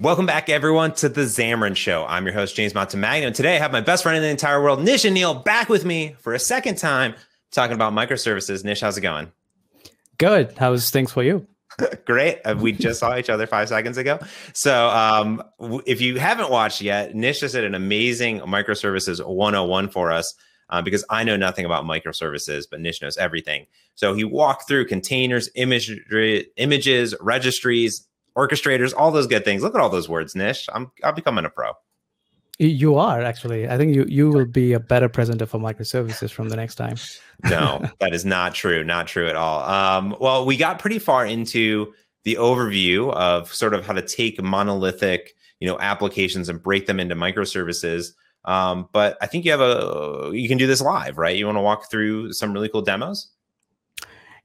Welcome 0.00 0.26
back, 0.26 0.48
everyone, 0.48 0.94
to 0.94 1.08
the 1.08 1.22
Xamarin 1.22 1.76
Show. 1.76 2.06
I'm 2.06 2.24
your 2.24 2.32
host, 2.32 2.56
James 2.56 2.72
Montemagno. 2.72 3.26
And 3.26 3.34
today 3.34 3.56
I 3.56 3.58
have 3.58 3.70
my 3.70 3.80
best 3.80 4.02
friend 4.02 4.16
in 4.16 4.22
the 4.22 4.28
entire 4.28 4.62
world, 4.62 4.82
Nish 4.82 5.04
Anil, 5.04 5.44
back 5.44 5.68
with 5.68 5.84
me 5.84 6.16
for 6.20 6.32
a 6.34 6.38
second 6.38 6.76
time 6.76 7.14
talking 7.50 7.74
about 7.74 7.92
microservices. 7.92 8.64
Nish, 8.64 8.80
how's 8.80 8.98
it 8.98 9.02
going? 9.02 9.30
Good. 10.18 10.54
How's 10.58 10.90
things 10.90 11.12
for 11.12 11.22
you? 11.22 11.46
Great. 12.06 12.40
Uh, 12.44 12.56
we 12.58 12.72
just 12.72 13.00
saw 13.00 13.16
each 13.16 13.30
other 13.30 13.46
five 13.46 13.68
seconds 13.68 13.96
ago. 13.96 14.18
So, 14.52 14.88
um, 14.88 15.42
if 15.86 16.00
you 16.00 16.18
haven't 16.18 16.50
watched 16.50 16.82
yet, 16.82 17.14
Nish 17.14 17.40
just 17.40 17.54
did 17.54 17.64
an 17.64 17.74
amazing 17.74 18.40
microservices 18.40 19.24
101 19.24 19.88
for 19.88 20.12
us 20.12 20.34
uh, 20.70 20.80
because 20.82 21.04
I 21.10 21.24
know 21.24 21.36
nothing 21.36 21.64
about 21.64 21.84
microservices, 21.84 22.64
but 22.70 22.80
Nish 22.80 23.02
knows 23.02 23.16
everything. 23.16 23.66
So, 23.94 24.14
he 24.14 24.24
walked 24.24 24.66
through 24.66 24.86
containers, 24.86 25.50
imagery, 25.54 26.46
images, 26.56 27.14
registries, 27.20 28.06
orchestrators, 28.36 28.94
all 28.96 29.10
those 29.10 29.26
good 29.26 29.44
things. 29.44 29.62
Look 29.62 29.74
at 29.74 29.80
all 29.80 29.90
those 29.90 30.08
words, 30.08 30.34
Nish. 30.34 30.68
I'm 30.72 30.90
I'm 31.04 31.14
becoming 31.14 31.44
a 31.44 31.50
pro. 31.50 31.72
You 32.58 32.96
are 32.96 33.22
actually. 33.22 33.68
I 33.68 33.78
think 33.78 33.94
you 33.94 34.04
you 34.06 34.28
will 34.28 34.44
be 34.44 34.74
a 34.74 34.80
better 34.80 35.08
presenter 35.08 35.46
for 35.46 35.58
microservices 35.58 36.30
from 36.30 36.50
the 36.50 36.56
next 36.56 36.74
time. 36.74 36.96
no, 37.44 37.82
that 38.00 38.12
is 38.12 38.26
not 38.26 38.54
true. 38.54 38.84
Not 38.84 39.06
true 39.06 39.28
at 39.28 39.36
all. 39.36 39.62
Um, 39.62 40.14
well, 40.20 40.44
we 40.44 40.58
got 40.58 40.78
pretty 40.78 40.98
far 40.98 41.24
into 41.24 41.94
the 42.24 42.34
overview 42.34 43.14
of 43.14 43.52
sort 43.52 43.72
of 43.72 43.86
how 43.86 43.94
to 43.94 44.02
take 44.02 44.42
monolithic, 44.42 45.34
you 45.58 45.66
know, 45.66 45.78
applications 45.80 46.50
and 46.50 46.62
break 46.62 46.86
them 46.86 47.00
into 47.00 47.14
microservices. 47.14 48.12
Um, 48.44 48.88
but 48.92 49.18
I 49.20 49.26
think 49.26 49.44
you 49.44 49.50
have 49.50 49.60
a 49.60 50.30
you 50.32 50.48
can 50.48 50.58
do 50.58 50.66
this 50.66 50.80
live, 50.80 51.18
right? 51.18 51.36
You 51.36 51.46
want 51.46 51.58
to 51.58 51.62
walk 51.62 51.90
through 51.90 52.32
some 52.32 52.52
really 52.52 52.68
cool 52.68 52.82
demos? 52.82 53.28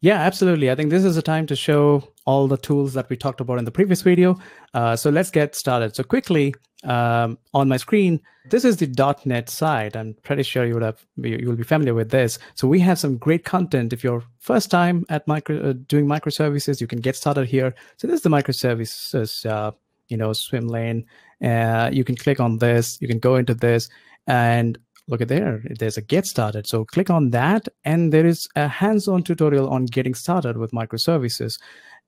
Yeah, 0.02 0.20
absolutely. 0.20 0.70
I 0.70 0.76
think 0.76 0.90
this 0.90 1.04
is 1.04 1.18
a 1.18 1.22
time 1.22 1.48
to 1.48 1.56
show 1.56 2.12
all 2.26 2.48
the 2.48 2.58
tools 2.58 2.94
that 2.94 3.10
we 3.10 3.16
talked 3.16 3.42
about 3.42 3.58
in 3.58 3.66
the 3.66 3.72
previous 3.72 4.02
video. 4.02 4.38
Uh, 4.74 4.96
so 4.96 5.10
let's 5.10 5.32
get 5.32 5.56
started. 5.56 5.96
So 5.96 6.04
quickly 6.04 6.54
um, 6.84 7.38
on 7.54 7.68
my 7.68 7.78
screen, 7.78 8.22
this 8.50 8.66
is 8.66 8.78
the 8.78 9.16
.NET 9.26 9.50
side. 9.50 9.96
I'm 9.96 10.16
pretty 10.24 10.44
sure 10.44 10.66
you 10.66 10.74
would 10.76 10.84
have 10.84 11.04
you 11.18 11.48
will 11.48 11.56
be 11.56 11.64
familiar 11.64 11.94
with 11.94 12.12
this. 12.12 12.38
So 12.54 12.68
we 12.68 12.80
have 12.82 13.00
some 13.00 13.18
great 13.18 13.46
content. 13.46 13.94
If 13.94 14.04
you're 14.04 14.24
first 14.40 14.70
time 14.70 15.06
at 15.10 15.28
micro 15.28 15.72
uh, 15.72 15.74
doing 15.88 16.06
microservices, 16.06 16.80
you 16.80 16.88
can 16.88 17.00
get 17.00 17.16
started 17.16 17.48
here. 17.48 17.74
So 17.98 18.08
this 18.08 18.18
is 18.18 18.22
the 18.22 18.30
microservices, 18.30 19.46
uh, 19.50 19.72
you 20.08 20.18
know, 20.18 20.34
swim 20.34 20.68
lane. 20.68 21.06
Uh, 21.44 21.90
you 21.92 22.04
can 22.04 22.16
click 22.16 22.40
on 22.40 22.58
this. 22.58 22.98
You 23.02 23.08
can 23.08 23.20
go 23.20 23.36
into 23.36 23.54
this, 23.54 23.90
and 24.28 24.78
look 25.08 25.22
at 25.22 25.28
there 25.28 25.62
there's 25.78 25.98
a 25.98 26.02
get 26.02 26.26
started 26.26 26.66
so 26.66 26.84
click 26.86 27.10
on 27.10 27.30
that 27.30 27.68
and 27.84 28.12
there 28.12 28.26
is 28.26 28.48
a 28.56 28.68
hands-on 28.68 29.22
tutorial 29.22 29.70
on 29.70 29.86
getting 29.86 30.16
started 30.16 30.58
with 30.58 30.72
microservices 30.72 31.60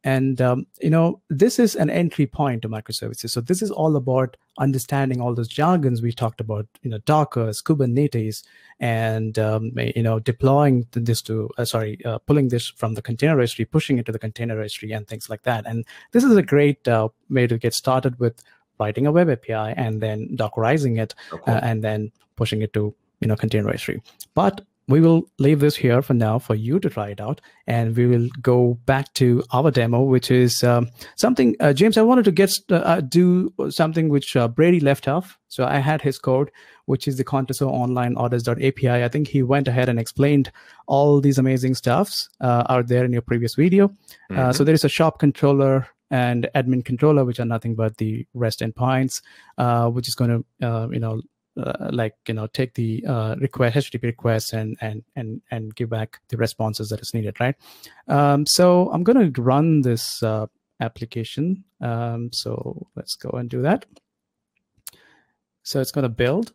and 0.04 0.42
um, 0.42 0.66
you 0.82 0.90
know 0.90 1.22
this 1.30 1.60
is 1.60 1.76
an 1.76 1.90
entry 1.90 2.26
point 2.26 2.62
to 2.62 2.70
microservices 2.70 3.32
so 3.32 3.42
this 3.42 3.62
is 3.62 3.72
all 3.72 3.96
about 3.96 4.38
understanding 4.60 5.22
all 5.22 5.34
those 5.34 5.48
jargons 5.48 6.02
we 6.02 6.12
talked 6.12 6.40
about 6.40 6.68
you 6.82 6.90
know 6.90 7.00
dockers 7.00 7.62
kubernetes 7.62 8.44
and 8.80 9.40
um, 9.40 9.72
you 9.78 10.04
know 10.04 10.20
deploying 10.20 10.86
this 10.92 11.22
to 11.22 11.50
uh, 11.58 11.66
sorry 11.66 11.98
uh, 12.06 12.18
pulling 12.20 12.50
this 12.50 12.68
from 12.68 12.94
the 12.94 13.02
container 13.02 13.36
registry 13.36 13.66
pushing 13.66 13.98
it 13.98 14.06
to 14.06 14.12
the 14.12 14.20
container 14.20 14.58
registry 14.58 14.92
and 14.92 15.08
things 15.08 15.30
like 15.30 15.44
that 15.44 15.66
and 15.66 15.86
this 16.12 16.24
is 16.24 16.36
a 16.36 16.44
great 16.44 16.88
uh, 16.88 17.10
way 17.30 17.48
to 17.48 17.58
get 17.58 17.74
started 17.74 18.20
with 18.20 18.44
writing 18.80 19.08
a 19.08 19.12
web 19.12 19.30
api 19.30 19.54
and 19.54 20.02
then 20.02 20.28
dockerizing 20.36 21.00
it 21.00 21.16
okay. 21.34 21.52
Uh, 21.52 21.60
and 21.64 21.84
then 21.84 22.12
pushing 22.36 22.62
it 22.62 22.72
to 22.74 22.94
you 23.20 23.28
know 23.28 23.36
container 23.36 23.66
registry. 23.66 24.02
But 24.34 24.62
we 24.88 25.02
will 25.02 25.30
leave 25.38 25.60
this 25.60 25.76
here 25.76 26.02
for 26.02 26.14
now 26.14 26.40
for 26.40 26.56
you 26.56 26.80
to 26.80 26.90
try 26.90 27.10
it 27.10 27.20
out 27.20 27.42
and 27.66 27.96
we 27.96 28.06
will 28.06 28.28
go 28.42 28.76
back 28.86 29.14
to 29.14 29.44
our 29.52 29.70
demo 29.70 30.02
which 30.02 30.32
is 30.32 30.64
um, 30.64 30.90
something 31.16 31.56
uh, 31.60 31.74
james 31.74 31.98
i 31.98 32.02
wanted 32.02 32.26
to 32.26 32.32
get 32.32 32.52
uh, 32.72 32.76
uh 32.76 33.02
do 33.02 33.54
something 33.70 34.10
which 34.10 34.36
uh, 34.36 34.48
brady 34.48 34.80
left 34.80 35.08
off. 35.08 35.38
So 35.50 35.66
i 35.66 35.78
had 35.78 36.02
his 36.02 36.18
code 36.20 36.52
which 36.86 37.08
is 37.08 37.18
the 37.18 37.24
contoso 37.24 37.68
online 37.68 38.16
orders.api 38.16 38.90
i. 38.90 39.08
Think 39.08 39.28
he 39.28 39.44
went 39.44 39.68
ahead 39.68 39.90
and 39.90 40.00
explained 40.00 40.52
all 40.88 41.22
these 41.22 41.38
amazing 41.38 41.76
stuffs 41.76 42.30
uh, 42.42 42.64
out 42.70 42.88
there 42.88 43.06
in 43.06 43.14
your 43.14 43.22
previous 43.22 43.56
video. 43.56 43.86
Uh, 43.86 44.34
mm-hmm. 44.34 44.52
so 44.52 44.64
there 44.64 44.76
is 44.76 44.84
a 44.84 44.90
shop 44.90 45.20
controller 45.20 45.88
and 46.12 46.50
admin 46.56 46.84
controller 46.84 47.26
which 47.26 47.40
are 47.40 47.46
nothing 47.46 47.76
but 47.76 47.98
the 47.98 48.26
rest 48.34 48.60
endpoints 48.60 49.22
which 49.94 50.08
is 50.08 50.16
going 50.16 50.30
to 50.30 50.90
you 50.92 51.00
know 51.00 51.22
uh, 51.58 51.90
like 51.92 52.16
you 52.28 52.34
know 52.34 52.48
take 52.48 52.74
the 52.76 53.04
uh, 53.08 53.36
request 53.40 53.76
http 53.76 54.04
requests 54.04 54.54
and 54.54 54.78
and 54.82 55.04
and 55.16 55.42
and 55.52 55.76
give 55.76 55.90
back 55.90 56.20
the 56.30 56.38
responses 56.38 56.90
that 56.90 57.02
is 57.02 57.14
needed 57.14 57.40
right? 57.40 57.56
Um, 58.08 58.46
so 58.46 58.92
i'm 58.92 59.04
going 59.04 59.34
to 59.34 59.42
run 59.42 59.82
this 59.82 60.22
uh, 60.24 60.48
application. 60.80 61.64
Um, 61.82 62.32
so 62.32 62.88
let's 62.96 63.16
go 63.16 63.30
and 63.38 63.50
do 63.50 63.62
that. 63.62 63.86
So 65.64 65.82
it's 65.82 65.92
going 65.92 66.04
to 66.04 66.10
build. 66.10 66.54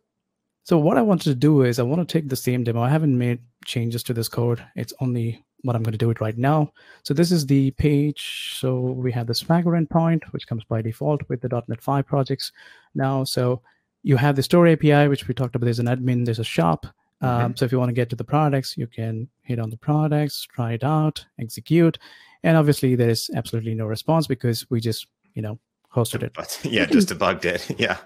So 0.65 0.79
what 0.79 0.97
i 0.97 1.03
wanted 1.03 1.25
to 1.25 1.35
do 1.35 1.63
is 1.63 1.79
i 1.79 1.83
want 1.83 2.07
to 2.07 2.13
take 2.13 2.29
the 2.29 2.37
same 2.37 2.65
demo. 2.65 2.83
I 2.83 2.89
haven't 2.89 3.19
made 3.19 3.41
changes 3.65 4.03
to 4.05 4.15
this 4.15 4.29
code. 4.29 4.65
It's 4.77 4.95
only 5.01 5.45
what 5.63 5.77
i'm 5.77 5.83
going 5.83 5.93
to 5.93 5.99
do 5.99 6.11
it 6.11 6.21
right 6.21 6.39
now. 6.39 6.73
So 7.03 7.15
this 7.15 7.33
is 7.33 7.47
the 7.47 7.73
page. 7.73 8.55
So 8.59 8.81
we 8.81 9.13
have 9.13 9.27
the 9.27 9.35
swagger 9.35 9.73
endpoint 9.73 10.25
which 10.33 10.47
comes 10.47 10.65
by 10.65 10.83
default 10.83 11.29
with 11.29 11.41
the. 11.41 11.63
Net 11.69 11.83
5 11.83 12.07
projects 12.07 12.53
now. 12.95 13.25
So 13.25 13.61
you 14.03 14.17
have 14.17 14.37
the 14.37 14.43
store 14.43 14.67
API, 14.67 15.09
which 15.09 15.29
we 15.29 15.35
talked 15.35 15.55
about. 15.55 15.65
There's 15.65 15.79
an 15.79 15.87
admin, 15.87 16.25
there's 16.25 16.39
a 16.39 16.45
shop. 16.45 16.87
Um, 17.21 17.29
mm-hmm. 17.29 17.53
So 17.57 17.65
if 17.65 17.73
you 17.73 17.79
want 17.79 17.91
to 17.91 17.95
get 17.95 18.11
to 18.11 18.17
the 18.17 18.25
products, 18.25 18.77
you 18.77 18.87
can 18.87 19.29
hit 19.43 19.59
on 19.59 19.71
the 19.71 19.77
products, 19.77 20.47
try 20.53 20.73
it 20.73 20.85
out, 20.85 21.25
execute. 21.41 21.99
And 22.43 22.57
obviously, 22.57 22.97
there 22.97 23.11
is 23.11 23.31
absolutely 23.37 23.75
no 23.75 23.87
response 23.87 24.27
because 24.27 24.69
we 24.71 24.81
just, 24.81 25.07
you 25.35 25.43
know, 25.43 25.59
hosted 25.95 26.23
it. 26.23 26.33
But, 26.35 26.59
yeah, 26.65 26.87
just 26.87 27.09
debugged 27.09 27.45
it. 27.45 27.69
Yeah. 27.79 27.99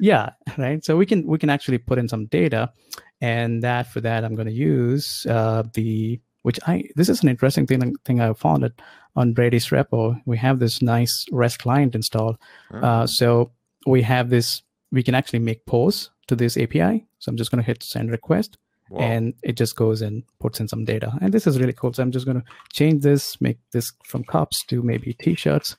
yeah, 0.00 0.30
right. 0.58 0.84
So 0.84 0.96
we 0.96 1.06
can 1.06 1.26
we 1.26 1.38
can 1.38 1.50
actually 1.50 1.78
put 1.78 1.98
in 1.98 2.08
some 2.08 2.26
data, 2.26 2.72
and 3.20 3.62
that 3.62 3.92
for 3.92 4.00
that 4.00 4.24
I'm 4.24 4.34
going 4.34 4.48
to 4.48 4.52
use 4.52 5.26
uh, 5.26 5.62
the 5.74 6.20
which 6.42 6.58
I 6.66 6.88
this 6.96 7.08
is 7.08 7.22
an 7.22 7.28
interesting 7.28 7.66
thing 7.66 7.94
thing 8.04 8.20
I 8.20 8.32
found 8.32 8.64
it 8.64 8.80
on 9.14 9.32
Brady's 9.32 9.68
repo. 9.68 10.20
We 10.26 10.36
have 10.38 10.58
this 10.58 10.82
nice 10.82 11.24
REST 11.30 11.60
client 11.60 11.94
installed. 11.94 12.36
Oh. 12.72 12.78
Uh, 12.78 13.06
so 13.06 13.52
we 13.86 14.02
have 14.02 14.30
this 14.30 14.62
we 14.96 15.02
can 15.02 15.14
actually 15.14 15.38
make 15.38 15.64
pulls 15.66 16.10
to 16.26 16.34
this 16.34 16.56
API. 16.56 17.06
So 17.18 17.30
I'm 17.30 17.36
just 17.36 17.50
going 17.50 17.62
to 17.62 17.66
hit 17.66 17.82
send 17.82 18.10
request 18.10 18.56
Whoa. 18.88 19.00
and 19.00 19.34
it 19.42 19.52
just 19.52 19.76
goes 19.76 20.00
and 20.02 20.22
puts 20.40 20.58
in 20.58 20.68
some 20.68 20.84
data. 20.84 21.12
And 21.20 21.32
this 21.32 21.46
is 21.46 21.60
really 21.60 21.74
cool. 21.74 21.92
So 21.92 22.02
I'm 22.02 22.10
just 22.10 22.24
going 22.24 22.40
to 22.40 22.46
change 22.72 23.02
this, 23.02 23.40
make 23.40 23.58
this 23.72 23.92
from 24.04 24.24
cups 24.24 24.64
to 24.64 24.82
maybe 24.82 25.12
t-shirts 25.12 25.76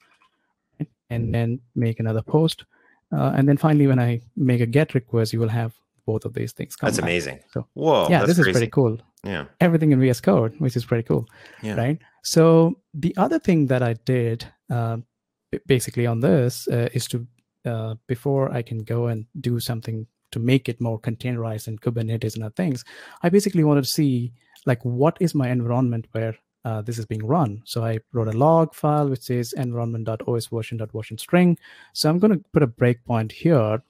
and 1.10 1.34
then 1.34 1.60
make 1.76 2.00
another 2.00 2.22
post. 2.22 2.66
Uh, 3.12 3.34
and 3.36 3.50
then 3.50 3.58
finally, 3.58 3.88
when 3.88 4.00
I 4.00 4.22
make 4.36 4.62
a 4.62 4.66
get 4.66 4.94
request, 4.94 5.34
you 5.34 5.40
will 5.40 5.50
have 5.50 5.74
both 6.06 6.26
of 6.26 6.34
these 6.34 6.54
things. 6.54 6.76
That's 6.80 6.98
back. 6.98 7.04
amazing. 7.04 7.40
So, 7.52 7.66
whoa, 7.74 8.08
yeah, 8.10 8.26
this 8.26 8.38
crazy. 8.38 8.52
is 8.52 8.58
pretty 8.58 8.72
cool. 8.72 8.98
Yeah, 9.24 9.46
everything 9.62 9.94
in 9.94 10.00
VS 10.00 10.22
Code, 10.22 10.54
which 10.60 10.76
is 10.76 10.86
pretty 10.86 11.04
cool. 11.04 11.26
Yeah. 11.64 11.76
Right. 11.76 12.00
So 12.24 12.76
the 12.94 13.16
other 13.16 13.40
thing 13.40 13.68
that 13.68 13.82
I 13.82 13.94
did, 13.94 14.46
uh, 14.70 14.98
basically 15.66 16.06
on 16.06 16.20
this, 16.20 16.68
uh, 16.68 16.90
is 16.94 17.08
to 17.08 17.26
uh, 17.68 17.96
before 18.08 18.52
I 18.52 18.62
can 18.62 18.80
go 18.80 19.08
and 19.08 19.26
do 19.40 19.60
something 19.60 20.08
to 20.32 20.40
make 20.40 20.68
it 20.68 20.82
more 20.82 21.00
containerized 21.00 21.68
in 21.68 21.78
Kubernetes 21.78 22.36
and 22.36 22.44
other 22.44 22.54
things, 22.56 22.84
I 23.22 23.30
basically 23.30 23.64
wanted 23.64 23.84
to 23.84 23.90
see 23.90 24.34
like 24.66 24.84
what 24.84 25.18
is 25.20 25.36
my 25.36 25.50
environment 25.50 26.08
where 26.12 26.36
uh, 26.66 26.82
this 26.82 27.00
is 27.00 27.06
being 27.06 27.26
run. 27.26 27.62
So 27.66 27.86
I 27.86 28.00
wrote 28.12 28.28
a 28.28 28.38
log 28.38 28.76
file 28.76 29.08
which 29.08 29.22
says 29.22 29.54
environment.osversion.version 29.54 31.18
string. 31.18 31.58
So 31.94 32.10
I'm 32.10 32.20
going 32.20 32.34
to 32.34 32.44
put 32.52 32.64
a 32.64 32.68
breakpoint 32.68 33.32
here, 33.32 33.82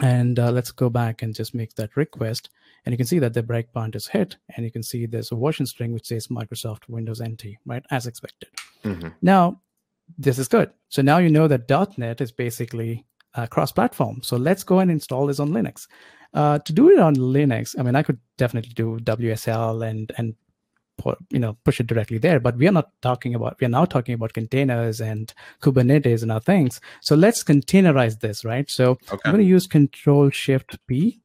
and 0.00 0.38
uh, 0.38 0.50
let's 0.50 0.72
go 0.72 0.90
back 0.90 1.22
and 1.22 1.34
just 1.34 1.54
make 1.54 1.74
that 1.76 1.96
request. 1.96 2.50
And 2.84 2.92
you 2.92 2.98
can 2.98 3.06
see 3.06 3.18
that 3.20 3.32
the 3.32 3.42
breakpoint 3.42 3.96
is 3.96 4.08
hit, 4.08 4.36
and 4.54 4.64
you 4.66 4.70
can 4.70 4.82
see 4.82 5.06
there's 5.06 5.32
a 5.32 5.36
version 5.36 5.64
string 5.64 5.94
which 5.94 6.06
says 6.06 6.26
Microsoft 6.26 6.88
Windows 6.88 7.22
NT, 7.22 7.56
right, 7.64 7.82
as 7.90 8.06
expected. 8.06 8.50
Mm-hmm. 8.84 9.08
Now 9.22 9.62
this 10.18 10.38
is 10.38 10.48
good. 10.48 10.70
So 10.88 11.02
now 11.02 11.18
you 11.18 11.30
know 11.30 11.48
that 11.48 11.68
.NET 11.98 12.20
is 12.20 12.32
basically 12.32 13.04
uh, 13.34 13.46
cross-platform. 13.46 14.20
So 14.22 14.36
let's 14.36 14.64
go 14.64 14.78
and 14.78 14.90
install 14.90 15.26
this 15.26 15.40
on 15.40 15.50
Linux. 15.50 15.86
Uh, 16.34 16.58
to 16.60 16.72
do 16.72 16.90
it 16.90 16.98
on 16.98 17.16
Linux, 17.16 17.78
I 17.78 17.82
mean, 17.82 17.94
I 17.94 18.02
could 18.02 18.18
definitely 18.36 18.72
do 18.74 18.98
WSL 18.98 19.86
and 19.86 20.12
and 20.18 20.34
you 21.30 21.38
know 21.38 21.56
push 21.64 21.80
it 21.80 21.86
directly 21.86 22.18
there. 22.18 22.40
But 22.40 22.56
we 22.56 22.66
are 22.68 22.72
not 22.72 22.90
talking 23.00 23.34
about. 23.34 23.56
We 23.60 23.66
are 23.66 23.70
now 23.70 23.84
talking 23.84 24.14
about 24.14 24.32
containers 24.32 25.00
and 25.00 25.32
Kubernetes 25.62 26.22
and 26.22 26.32
other 26.32 26.40
things. 26.40 26.80
So 27.00 27.14
let's 27.14 27.42
containerize 27.42 28.20
this, 28.20 28.44
right? 28.44 28.68
So 28.70 28.92
okay. 29.10 29.18
I'm 29.24 29.32
going 29.32 29.44
to 29.44 29.48
use 29.48 29.66
Control 29.66 30.30
Shift 30.30 30.78
P, 30.86 31.20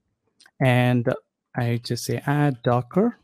and 0.61 1.13
I 1.55 1.81
just 1.83 2.05
say 2.05 2.21
add 2.25 2.61
Docker, 2.63 3.17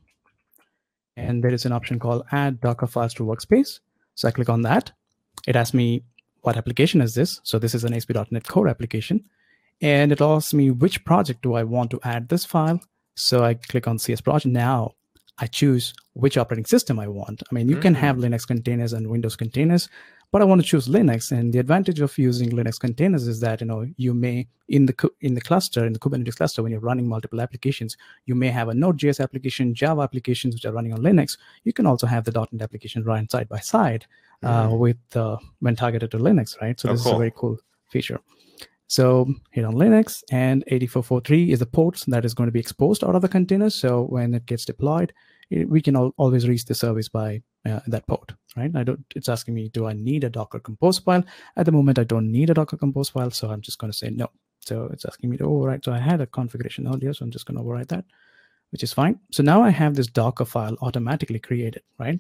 and 1.16 1.44
there 1.44 1.54
is 1.54 1.66
an 1.66 1.72
option 1.72 2.00
called 2.00 2.24
Add 2.32 2.60
Docker 2.60 2.88
Files 2.88 3.14
to 3.16 3.24
Workspace. 3.24 3.80
So 4.16 4.28
I 4.28 4.32
click 4.32 4.50
on 4.50 4.64
that 4.64 4.92
it 5.48 5.56
asks 5.56 5.74
me 5.74 6.04
what 6.42 6.56
application 6.58 7.02
is 7.02 7.16
this? 7.16 7.42
So 7.44 7.58
this 7.58 7.74
is 7.74 7.84
an 7.84 7.94
ASP.NET 7.94 8.48
Core 8.48 8.68
application. 8.68 9.26
And 9.82 10.12
it 10.12 10.22
asks 10.22 10.54
me 10.54 10.72
which 10.72 11.04
project 11.04 11.42
do 11.42 11.56
I 11.56 11.64
want 11.64 11.90
to 11.92 12.00
add 12.04 12.30
this 12.30 12.46
file? 12.46 12.80
So 13.16 13.44
I 13.44 13.56
click 13.56 13.88
on 13.88 13.98
CS 13.98 14.22
project. 14.22 14.54
Now 14.54 14.92
I 15.40 15.48
choose 15.48 15.94
which 16.14 16.38
operating 16.38 16.66
system 16.66 17.00
I 17.00 17.08
want. 17.08 17.44
I 17.50 17.56
mean, 17.56 17.70
you 17.70 17.78
mm. 17.78 17.82
can 17.82 17.96
have 17.96 18.18
Linux 18.18 18.46
containers 18.46 18.94
and 18.94 19.10
Windows 19.10 19.36
containers, 19.36 19.90
but 20.32 20.42
I 20.42 20.46
want 20.46 20.62
to 20.62 20.68
choose 20.68 20.88
Linux. 20.88 21.32
And 21.32 21.54
the 21.54 21.60
advantage 21.60 22.00
of 22.00 22.18
using 22.18 22.50
Linux 22.50 22.80
containers 22.80 23.28
is 23.28 23.40
that 23.40 23.62
you 23.62 23.68
know 23.68 23.88
you 23.98 24.14
may 24.14 24.48
in 24.68 24.86
the 24.86 25.10
in 25.22 25.34
the 25.34 25.42
cluster 25.42 25.86
in 25.86 25.94
the 25.94 26.00
Kubernetes 26.00 26.36
cluster 26.36 26.62
when 26.62 26.72
you're 26.72 26.82
running 26.82 27.08
multiple 27.08 27.42
applications, 27.42 27.98
you 28.26 28.36
may 28.36 28.50
have 28.50 28.68
a 28.70 28.74
Node.js 28.74 29.22
application, 29.22 29.74
Java 29.74 30.02
applications 30.02 30.56
which 30.56 30.66
are 30.66 30.74
running 30.74 30.94
on 30.94 31.00
Linux. 31.00 31.38
You 31.64 31.74
can 31.74 31.86
also 31.86 32.08
have 32.08 32.26
the 32.26 32.48
.NET 32.52 32.62
application 32.62 33.04
run 33.04 33.30
side 33.30 33.48
by 33.48 33.60
side 33.60 34.06
uh, 34.44 34.68
mm. 34.68 34.78
with 34.78 34.98
uh, 35.16 35.38
when 35.60 35.76
targeted 35.76 36.12
to 36.12 36.18
Linux, 36.18 36.60
right? 36.62 36.80
So 36.80 36.90
oh, 36.90 36.94
this 36.94 37.04
cool. 37.04 37.12
is 37.12 37.16
a 37.16 37.20
very 37.20 37.34
cool 37.36 37.58
feature. 37.90 38.20
So 38.88 39.28
hit 39.52 39.66
on 39.66 39.74
Linux 39.74 40.24
and 40.32 40.64
8443 40.68 41.52
is 41.52 41.60
the 41.60 41.66
port 41.66 42.04
that 42.08 42.24
is 42.24 42.34
going 42.34 42.48
to 42.48 42.54
be 42.54 42.60
exposed 42.60 43.04
out 43.04 43.16
of 43.16 43.22
the 43.22 43.28
container. 43.28 43.70
So 43.70 44.04
when 44.04 44.34
it 44.34 44.46
gets 44.46 44.64
deployed, 44.64 45.14
it, 45.50 45.70
we 45.70 45.82
can 45.82 45.96
al 45.96 46.14
always 46.18 46.48
reach 46.48 46.66
the 46.66 46.76
service 46.76 47.10
by 47.10 47.42
uh, 47.66 47.82
that 47.88 48.08
port, 48.08 48.34
right? 48.56 48.74
I 48.74 48.84
don't, 48.84 49.04
it's 49.16 49.30
asking 49.30 49.56
me, 49.56 49.70
do 49.70 49.88
I 49.88 49.94
need 49.94 50.24
a 50.24 50.30
Docker 50.30 50.60
compose 50.60 51.00
file? 51.00 51.24
At 51.58 51.66
the 51.66 51.72
moment, 51.72 52.00
I 52.00 52.06
don't 52.06 52.32
need 52.32 52.50
a 52.50 52.54
Docker 52.54 52.78
compose 52.78 53.10
file. 53.10 53.32
So 53.32 53.50
I'm 53.50 53.62
just 53.62 53.78
going 53.78 53.92
to 53.92 53.98
say 53.98 54.10
no. 54.10 54.30
So 54.62 54.90
it's 54.92 55.06
asking 55.06 55.30
me 55.30 55.38
to 55.38 55.46
override. 55.46 55.84
So 55.84 55.92
I 55.92 56.00
had 56.00 56.22
a 56.22 56.26
configuration 56.26 56.88
earlier, 56.88 57.14
so 57.14 57.24
I'm 57.24 57.32
just 57.32 57.46
going 57.46 57.56
to 57.56 57.62
override 57.62 57.90
that, 57.90 58.06
which 58.72 58.84
is 58.84 58.94
fine. 58.94 59.20
So 59.32 59.44
now 59.44 59.62
I 59.62 59.70
have 59.70 59.96
this 59.96 60.08
Docker 60.08 60.46
file 60.46 60.78
automatically 60.82 61.40
created, 61.40 61.84
right? 62.00 62.20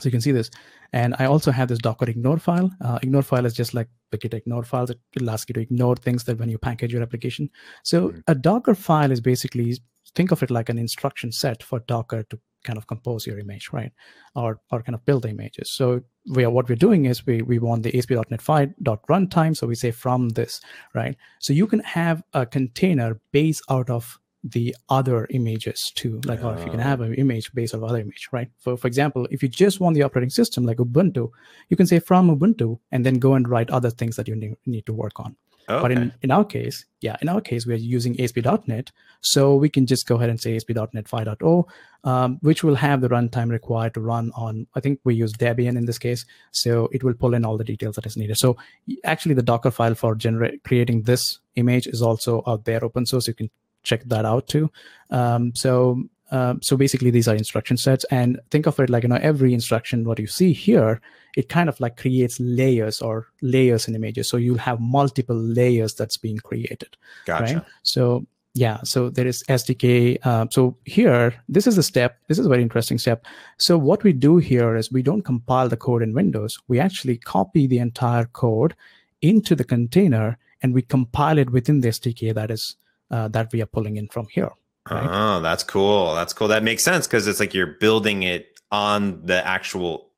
So 0.00 0.06
you 0.06 0.10
can 0.10 0.20
see 0.20 0.32
this. 0.32 0.50
And 0.92 1.14
I 1.18 1.26
also 1.26 1.50
have 1.50 1.68
this 1.68 1.78
Docker 1.78 2.08
ignore 2.08 2.38
file. 2.38 2.70
Uh, 2.80 2.98
ignore 3.02 3.22
file 3.22 3.46
is 3.46 3.54
just 3.54 3.74
like 3.74 3.88
the 4.10 4.18
Git 4.18 4.34
ignore 4.34 4.62
files. 4.62 4.90
It 4.90 4.98
will 5.18 5.30
ask 5.30 5.48
you 5.48 5.54
to 5.54 5.60
ignore 5.60 5.96
things 5.96 6.24
that 6.24 6.38
when 6.38 6.48
you 6.48 6.58
package 6.58 6.92
your 6.92 7.02
application. 7.02 7.50
So 7.82 8.08
mm-hmm. 8.08 8.20
a 8.26 8.34
Docker 8.34 8.74
file 8.74 9.10
is 9.10 9.20
basically, 9.20 9.76
think 10.14 10.32
of 10.32 10.42
it 10.42 10.50
like 10.50 10.68
an 10.68 10.78
instruction 10.78 11.32
set 11.32 11.62
for 11.62 11.80
Docker 11.80 12.22
to 12.24 12.38
kind 12.64 12.78
of 12.78 12.86
compose 12.86 13.26
your 13.26 13.38
image, 13.38 13.70
right? 13.72 13.92
Or, 14.34 14.60
or 14.70 14.82
kind 14.82 14.94
of 14.94 15.04
build 15.04 15.22
the 15.22 15.30
images. 15.30 15.70
So 15.70 16.02
we 16.30 16.44
are, 16.44 16.50
what 16.50 16.68
we're 16.68 16.76
doing 16.76 17.06
is 17.06 17.26
we, 17.26 17.42
we 17.42 17.58
want 17.58 17.82
the 17.82 17.96
ASP.NET 17.96 18.40
5.runtime. 18.40 19.56
So 19.56 19.66
we 19.66 19.74
say 19.74 19.90
from 19.90 20.30
this, 20.30 20.60
right? 20.94 21.16
So 21.40 21.52
you 21.52 21.66
can 21.66 21.80
have 21.80 22.22
a 22.32 22.46
container 22.46 23.20
based 23.32 23.62
out 23.68 23.90
of 23.90 24.18
the 24.44 24.74
other 24.88 25.26
images 25.30 25.92
too. 25.94 26.20
Like 26.24 26.42
or 26.42 26.54
if 26.54 26.64
you 26.64 26.70
can 26.70 26.80
have 26.80 27.00
an 27.00 27.14
image 27.14 27.52
based 27.54 27.74
on 27.74 27.84
other 27.84 27.98
image 27.98 28.28
right? 28.32 28.50
For 28.58 28.76
for 28.76 28.86
example 28.86 29.26
if 29.30 29.42
you 29.42 29.48
just 29.48 29.80
want 29.80 29.94
the 29.94 30.02
operating 30.02 30.30
system 30.30 30.64
like 30.64 30.78
ubuntu 30.78 31.30
you 31.68 31.76
can 31.76 31.86
say 31.86 31.98
from 31.98 32.36
ubuntu 32.36 32.78
and 32.90 33.06
then 33.06 33.18
go 33.18 33.34
and 33.34 33.48
write 33.48 33.70
other 33.70 33.90
things 33.90 34.16
that 34.16 34.28
you 34.28 34.36
need, 34.36 34.56
need 34.66 34.86
to 34.86 34.92
work 34.92 35.18
on. 35.20 35.36
Okay. 35.68 35.80
but 35.80 35.92
in 35.92 36.12
in 36.22 36.32
our 36.32 36.44
case 36.44 36.86
yeah 37.02 37.16
in 37.22 37.28
our 37.28 37.40
case 37.40 37.66
we're 37.66 37.76
using 37.76 38.16
asp.net 38.20 38.90
so 39.20 39.54
we 39.54 39.68
can 39.68 39.86
just 39.86 40.08
go 40.08 40.16
ahead 40.16 40.28
and 40.28 40.40
say 40.40 40.56
asp.net 40.56 41.04
5.0 41.04 41.68
um, 42.02 42.38
which 42.40 42.64
will 42.64 42.74
have 42.74 43.00
the 43.00 43.08
runtime 43.08 43.48
required 43.48 43.94
to 43.94 44.00
run 44.00 44.32
on 44.34 44.66
i 44.74 44.80
think 44.80 44.98
we 45.04 45.14
use 45.14 45.32
debian 45.32 45.76
in 45.76 45.86
this 45.86 45.98
case. 45.98 46.24
So 46.50 46.88
it 46.92 47.04
will 47.04 47.14
pull 47.14 47.34
in 47.34 47.44
all 47.44 47.56
the 47.56 47.64
details 47.64 47.96
that 47.96 48.06
is 48.06 48.16
needed. 48.16 48.38
So 48.38 48.56
actually 49.04 49.34
the 49.34 49.42
docker 49.42 49.70
file 49.70 49.94
for 49.94 50.14
generate 50.14 50.62
creating 50.64 51.02
this 51.02 51.38
image 51.56 51.86
is 51.86 52.02
also 52.02 52.42
out 52.46 52.64
there 52.64 52.84
open 52.84 53.06
source. 53.06 53.28
You 53.28 53.34
can 53.34 53.50
check 53.82 54.02
that 54.04 54.24
out 54.24 54.48
too. 54.48 54.70
Um, 55.10 55.54
so 55.54 56.02
uh, 56.32 56.54
so 56.62 56.78
basically 56.78 57.10
these 57.10 57.28
are 57.28 57.36
instruction 57.36 57.76
sets 57.76 58.04
and 58.10 58.40
think 58.50 58.66
of 58.66 58.80
it 58.80 58.88
like 58.88 59.02
you 59.02 59.08
know 59.10 59.18
every 59.20 59.52
instruction 59.52 60.04
what 60.04 60.18
you 60.18 60.26
see 60.26 60.52
here 60.52 60.98
it 61.36 61.50
kind 61.50 61.68
of 61.68 61.78
like 61.78 61.98
creates 61.98 62.40
layers 62.40 63.02
or 63.02 63.26
layers 63.42 63.86
in 63.86 63.94
images 63.94 64.30
so 64.30 64.38
you'll 64.38 64.56
have 64.56 64.80
multiple 64.80 65.36
layers 65.36 65.94
that's 65.94 66.16
being 66.16 66.38
created 66.38 66.96
gotcha. 67.26 67.56
right 67.56 67.64
so 67.82 68.26
yeah 68.54 68.78
so 68.82 69.10
there 69.10 69.26
is 69.26 69.44
sdk 69.50 70.18
uh, 70.24 70.46
so 70.50 70.74
here 70.86 71.34
this 71.50 71.66
is 71.66 71.76
a 71.76 71.82
step 71.82 72.18
this 72.28 72.38
is 72.38 72.46
a 72.46 72.48
very 72.48 72.62
interesting 72.62 72.96
step 72.96 73.26
so 73.58 73.76
what 73.76 74.02
we 74.02 74.12
do 74.12 74.38
here 74.38 74.74
is 74.74 74.90
we 74.90 75.02
don't 75.02 75.22
compile 75.22 75.68
the 75.68 75.76
code 75.76 76.02
in 76.02 76.14
windows 76.14 76.58
we 76.66 76.80
actually 76.80 77.18
copy 77.18 77.66
the 77.66 77.78
entire 77.78 78.24
code 78.24 78.74
into 79.20 79.54
the 79.54 79.64
container 79.64 80.38
and 80.62 80.72
we 80.72 80.80
compile 80.80 81.36
it 81.36 81.50
within 81.50 81.80
the 81.82 81.88
sdk 81.88 82.34
that 82.34 82.50
is 82.50 82.76
uh, 83.12 83.28
that 83.28 83.52
we 83.52 83.62
are 83.62 83.66
pulling 83.66 83.96
in 83.96 84.08
from 84.08 84.26
here. 84.30 84.50
Right? 84.90 85.08
Oh, 85.08 85.40
that's 85.40 85.62
cool. 85.62 86.14
That's 86.14 86.32
cool. 86.32 86.48
That 86.48 86.64
makes 86.64 86.82
sense 86.82 87.06
because 87.06 87.28
it's 87.28 87.38
like 87.38 87.54
you're 87.54 87.66
building 87.78 88.24
it 88.24 88.58
on 88.72 89.24
the 89.24 89.46
actual 89.46 90.08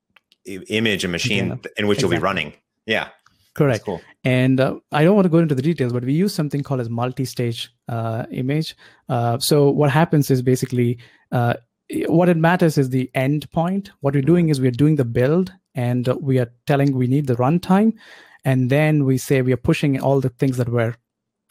image 0.45 1.03
and 1.03 1.11
machine 1.11 1.47
yeah, 1.47 1.55
in 1.77 1.87
which 1.87 1.97
exactly. 1.99 2.15
you'll 2.15 2.21
be 2.21 2.23
running. 2.23 2.53
Yeah. 2.85 3.09
Correct. 3.53 3.85
Cool. 3.85 4.01
And 4.23 4.59
uh, 4.59 4.79
I 4.91 5.03
don't 5.03 5.15
want 5.15 5.25
to 5.25 5.29
go 5.29 5.37
into 5.37 5.55
the 5.55 5.61
details, 5.61 5.93
but 5.93 6.03
we 6.03 6.13
use 6.13 6.33
something 6.33 6.61
called 6.61 6.81
as 6.81 6.89
multi-stage 6.89 7.73
uh, 7.87 8.25
image. 8.31 8.75
Uh, 9.07 9.39
so 9.39 9.69
what 9.69 9.91
happens 9.91 10.29
is 10.29 10.41
basically 10.41 10.97
uh, 11.31 11.53
what 12.07 12.27
it 12.27 12.37
matters 12.37 12.77
is 12.77 12.89
the 12.89 13.09
end 13.13 13.49
point. 13.51 13.91
What 14.01 14.13
we're 14.13 14.21
doing 14.21 14.49
is 14.49 14.59
we're 14.59 14.71
doing 14.71 14.95
the 14.95 15.05
build 15.05 15.53
and 15.73 16.07
we 16.19 16.39
are 16.39 16.51
telling 16.65 16.95
we 16.95 17.07
need 17.07 17.27
the 17.27 17.35
runtime. 17.35 17.93
And 18.43 18.69
then 18.69 19.05
we 19.05 19.17
say 19.17 19.41
we 19.41 19.53
are 19.53 19.57
pushing 19.57 19.99
all 20.01 20.19
the 20.19 20.29
things 20.29 20.57
that 20.57 20.69
were 20.69 20.95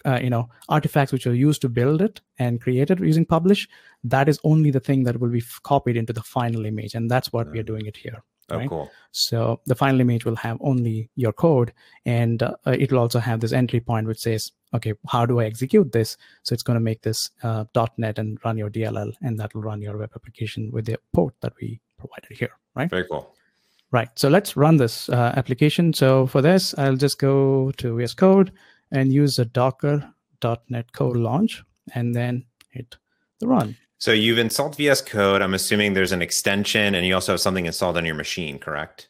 uh, 0.04 0.18
you 0.22 0.30
know 0.30 0.48
artifacts 0.68 1.12
which 1.12 1.26
are 1.26 1.34
used 1.34 1.60
to 1.62 1.68
build 1.68 2.02
it 2.02 2.20
and 2.38 2.60
create 2.60 2.90
it 2.90 3.00
using 3.00 3.24
publish 3.24 3.68
that 4.02 4.28
is 4.28 4.38
only 4.44 4.70
the 4.70 4.80
thing 4.80 5.04
that 5.04 5.18
will 5.18 5.30
be 5.30 5.42
copied 5.62 5.96
into 5.96 6.12
the 6.12 6.22
final 6.22 6.66
image 6.66 6.94
and 6.94 7.10
that's 7.10 7.32
what 7.32 7.50
we 7.50 7.58
are 7.58 7.62
mm. 7.62 7.66
doing 7.66 7.86
it 7.86 7.96
here 7.96 8.22
oh 8.50 8.58
right? 8.58 8.68
cool. 8.68 8.90
So 9.12 9.60
the 9.66 9.74
final 9.74 10.00
image 10.00 10.24
will 10.24 10.36
have 10.36 10.58
only 10.60 11.08
your 11.16 11.32
code 11.32 11.72
and 12.04 12.42
uh, 12.42 12.56
it 12.66 12.92
will 12.92 12.98
also 12.98 13.18
have 13.18 13.40
this 13.40 13.52
entry 13.52 13.80
point 13.80 14.06
which 14.06 14.20
says 14.20 14.52
okay 14.74 14.94
how 15.08 15.24
do 15.24 15.40
i 15.40 15.44
execute 15.44 15.92
this? 15.92 16.16
So 16.42 16.52
it's 16.52 16.62
going 16.62 16.76
to 16.76 16.80
make 16.80 17.02
this 17.02 17.30
uh, 17.42 17.64
.NET 17.96 18.18
and 18.18 18.38
run 18.44 18.58
your 18.58 18.70
dll 18.70 19.12
and 19.22 19.38
that 19.38 19.54
will 19.54 19.62
run 19.62 19.80
your 19.80 19.96
web 19.96 20.10
application 20.14 20.70
with 20.72 20.86
the 20.86 20.98
port 21.12 21.34
that 21.40 21.52
we 21.60 21.80
provided 21.98 22.36
here 22.36 22.52
right? 22.74 22.90
Very 22.90 23.06
cool. 23.08 23.34
Right 23.90 24.08
so 24.16 24.28
let's 24.28 24.56
run 24.56 24.76
this 24.76 25.08
uh, 25.08 25.32
application. 25.36 25.92
So 25.92 26.26
for 26.26 26.42
this 26.42 26.74
i'll 26.78 26.96
just 26.96 27.18
go 27.18 27.70
to 27.72 27.96
vs 27.96 28.14
code 28.14 28.52
and 28.94 29.12
use 29.12 29.36
the 29.36 29.44
docker.net 29.44 30.92
core 30.92 31.16
launch 31.16 31.62
and 31.94 32.14
then 32.14 32.44
hit 32.70 32.96
the 33.40 33.46
run. 33.46 33.76
So 33.98 34.12
you've 34.12 34.38
installed 34.38 34.76
VS 34.76 35.02
Code. 35.02 35.42
I'm 35.42 35.54
assuming 35.54 35.94
there's 35.94 36.12
an 36.12 36.22
extension 36.22 36.94
and 36.94 37.06
you 37.06 37.14
also 37.14 37.32
have 37.32 37.40
something 37.40 37.66
installed 37.66 37.96
on 37.96 38.04
your 38.04 38.14
machine, 38.14 38.58
correct? 38.58 39.08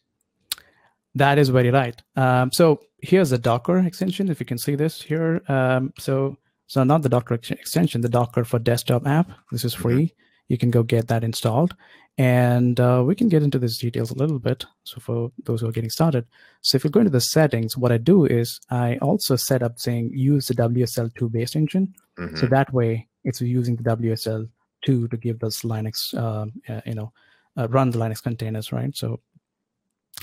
That 1.14 1.38
is 1.38 1.48
very 1.48 1.70
right. 1.70 2.00
Um, 2.16 2.50
so 2.52 2.80
here's 3.02 3.30
the 3.30 3.38
Docker 3.38 3.78
extension. 3.78 4.28
If 4.28 4.40
you 4.40 4.46
can 4.46 4.58
see 4.58 4.74
this 4.74 5.00
here. 5.00 5.42
Um, 5.48 5.92
so 5.98 6.36
so 6.66 6.82
not 6.82 7.02
the 7.02 7.08
Docker 7.08 7.34
ex 7.34 7.50
extension, 7.50 8.00
the 8.00 8.08
Docker 8.08 8.44
for 8.44 8.58
desktop 8.58 9.06
app. 9.06 9.30
This 9.52 9.64
is 9.64 9.74
free. 9.74 9.94
Mm 9.94 10.08
-hmm. 10.08 10.24
You 10.48 10.58
can 10.58 10.70
go 10.70 10.82
get 10.82 11.08
that 11.08 11.24
installed. 11.24 11.74
And 12.16 12.78
uh, 12.78 13.02
we 13.04 13.16
can 13.16 13.28
get 13.28 13.42
into 13.42 13.58
these 13.58 13.78
details 13.78 14.12
a 14.12 14.14
little 14.14 14.38
bit. 14.38 14.64
So 14.84 15.00
for 15.00 15.32
those 15.44 15.60
who 15.60 15.68
are 15.68 15.72
getting 15.72 15.90
started. 15.90 16.26
So 16.60 16.76
if 16.76 16.84
you 16.84 16.90
go 16.90 17.00
into 17.00 17.10
the 17.10 17.20
settings, 17.20 17.76
what 17.76 17.90
I 17.90 17.98
do 17.98 18.24
is 18.24 18.60
I 18.70 18.98
also 18.98 19.34
set 19.34 19.62
up 19.62 19.80
saying 19.80 20.12
use 20.14 20.46
the 20.46 20.54
WSL2 20.54 21.32
based 21.32 21.56
engine. 21.56 21.92
Mm-hmm. 22.18 22.36
So 22.36 22.46
that 22.46 22.72
way 22.72 23.08
it's 23.24 23.40
using 23.40 23.74
the 23.76 23.82
WSL2 23.82 25.10
to 25.10 25.16
give 25.16 25.40
those 25.40 25.62
Linux, 25.62 26.14
uh, 26.14 26.46
uh, 26.72 26.80
you 26.86 26.94
know, 26.94 27.12
uh, 27.56 27.66
run 27.68 27.90
the 27.90 27.98
Linux 27.98 28.22
containers, 28.22 28.72
right? 28.72 28.96
So, 28.96 29.20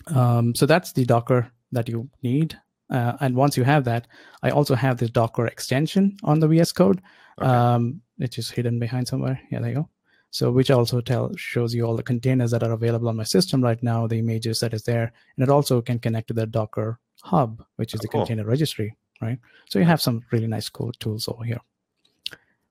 um, 0.08 0.56
so 0.56 0.66
that's 0.66 0.94
the 0.94 1.04
Docker 1.04 1.52
that 1.74 1.90
you 1.90 2.10
need. 2.24 2.58
Uh, 2.90 3.18
and 3.20 3.36
once 3.36 3.58
you 3.58 3.64
have 3.64 3.84
that, 3.86 4.08
I 4.44 4.52
also 4.52 4.76
have 4.76 4.98
this 4.98 5.10
Docker 5.10 5.48
extension 5.48 6.18
on 6.24 6.40
the 6.40 6.48
VS 6.48 6.72
Code. 6.72 7.02
Okay. 7.40 7.50
Um, 7.50 8.02
it's 8.20 8.36
just 8.36 8.52
hidden 8.52 8.80
behind 8.80 9.08
somewhere. 9.08 9.42
Yeah, 9.50 9.60
there 9.60 9.70
you 9.70 9.76
go. 9.76 9.90
So 10.32 10.50
which 10.50 10.72
also 10.72 11.02
tell 11.02 11.36
shows 11.36 11.76
you 11.76 11.86
all 11.86 11.98
the 11.98 12.04
containers 12.04 12.52
that 12.52 12.64
are 12.64 12.72
available 12.72 13.10
on 13.10 13.18
my 13.18 13.24
system 13.24 13.62
right 13.62 13.82
now, 13.84 14.08
the 14.08 14.20
images 14.20 14.62
that 14.62 14.74
is 14.74 14.84
there, 14.84 15.12
and 15.36 15.44
it 15.44 15.50
also 15.50 15.82
can 15.82 16.00
connect 16.00 16.30
to 16.30 16.34
the 16.34 16.46
Docker 16.46 17.00
Hub, 17.24 17.64
which 17.76 17.94
is 17.94 18.00
oh, 18.00 18.04
the 18.04 18.08
cool. 18.08 18.22
container 18.22 18.46
registry, 18.46 18.96
right? 19.22 19.38
So 19.70 19.78
you 19.78 19.86
have 19.86 20.02
some 20.02 20.24
really 20.32 20.48
nice 20.48 20.70
cool 20.70 20.94
tools 20.94 21.28
over 21.28 21.44
here, 21.44 21.60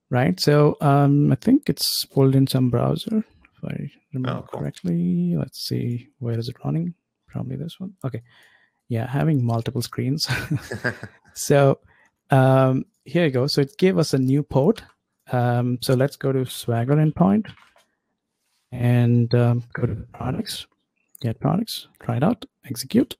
right? 0.08 0.40
So 0.40 0.78
um, 0.80 1.30
I 1.30 1.34
think 1.34 1.68
it's 1.68 2.06
pulled 2.06 2.34
in 2.34 2.46
some 2.46 2.70
browser, 2.70 3.18
if 3.18 3.64
I 3.64 3.90
remember 4.14 4.38
oh, 4.38 4.48
cool. 4.50 4.60
correctly. 4.60 5.36
Let's 5.36 5.62
see, 5.62 6.08
where 6.18 6.38
is 6.38 6.48
it 6.48 6.64
running? 6.64 6.94
Probably 7.28 7.56
this 7.56 7.78
one. 7.78 7.92
Okay, 8.02 8.22
yeah, 8.88 9.06
having 9.06 9.44
multiple 9.44 9.82
screens. 9.82 10.26
so 11.34 11.78
um, 12.30 12.86
here 13.04 13.26
you 13.26 13.30
go. 13.30 13.46
So 13.48 13.60
it 13.60 13.76
gave 13.76 13.98
us 13.98 14.14
a 14.14 14.18
new 14.18 14.42
port 14.42 14.82
um, 15.32 15.78
so 15.80 15.94
let's 15.94 16.16
go 16.16 16.32
to 16.32 16.44
Swagger 16.44 16.96
endpoint 16.96 17.50
and 18.72 19.34
um, 19.34 19.62
go 19.72 19.86
to 19.86 19.94
products, 20.12 20.66
get 21.20 21.40
products, 21.40 21.88
try 22.02 22.16
it 22.16 22.22
out, 22.22 22.44
execute. 22.68 23.16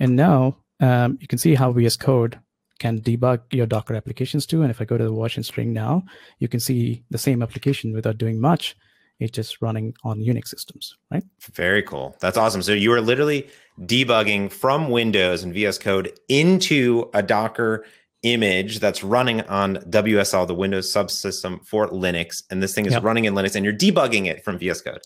And 0.00 0.16
now 0.16 0.56
um, 0.80 1.18
you 1.20 1.28
can 1.28 1.38
see 1.38 1.54
how 1.54 1.72
VS 1.72 1.96
Code 1.96 2.38
can 2.78 3.00
debug 3.00 3.40
your 3.52 3.66
Docker 3.66 3.94
applications 3.94 4.46
too. 4.46 4.62
And 4.62 4.70
if 4.70 4.80
I 4.80 4.84
go 4.84 4.98
to 4.98 5.04
the 5.04 5.12
watch 5.12 5.36
and 5.36 5.46
string 5.46 5.72
now, 5.72 6.02
you 6.40 6.48
can 6.48 6.60
see 6.60 7.04
the 7.10 7.18
same 7.18 7.42
application 7.42 7.92
without 7.92 8.18
doing 8.18 8.40
much. 8.40 8.76
It's 9.20 9.30
just 9.30 9.62
running 9.62 9.94
on 10.02 10.18
Unix 10.18 10.48
systems, 10.48 10.96
right? 11.12 11.22
Very 11.52 11.82
cool. 11.82 12.16
That's 12.18 12.36
awesome. 12.36 12.60
So 12.60 12.72
you 12.72 12.92
are 12.92 13.00
literally 13.00 13.48
debugging 13.82 14.50
from 14.50 14.90
Windows 14.90 15.44
and 15.44 15.54
VS 15.54 15.78
Code 15.78 16.12
into 16.28 17.08
a 17.14 17.22
Docker 17.22 17.84
image 18.22 18.80
that's 18.80 19.02
running 19.02 19.40
on 19.42 19.76
WSL, 19.76 20.46
the 20.46 20.54
Windows 20.54 20.92
subsystem 20.92 21.64
for 21.66 21.88
Linux, 21.88 22.42
and 22.50 22.62
this 22.62 22.74
thing 22.74 22.86
is 22.86 22.92
yep. 22.92 23.02
running 23.02 23.24
in 23.24 23.34
Linux, 23.34 23.56
and 23.56 23.64
you're 23.64 23.74
debugging 23.74 24.26
it 24.26 24.44
from 24.44 24.58
VS 24.58 24.80
Code. 24.82 25.00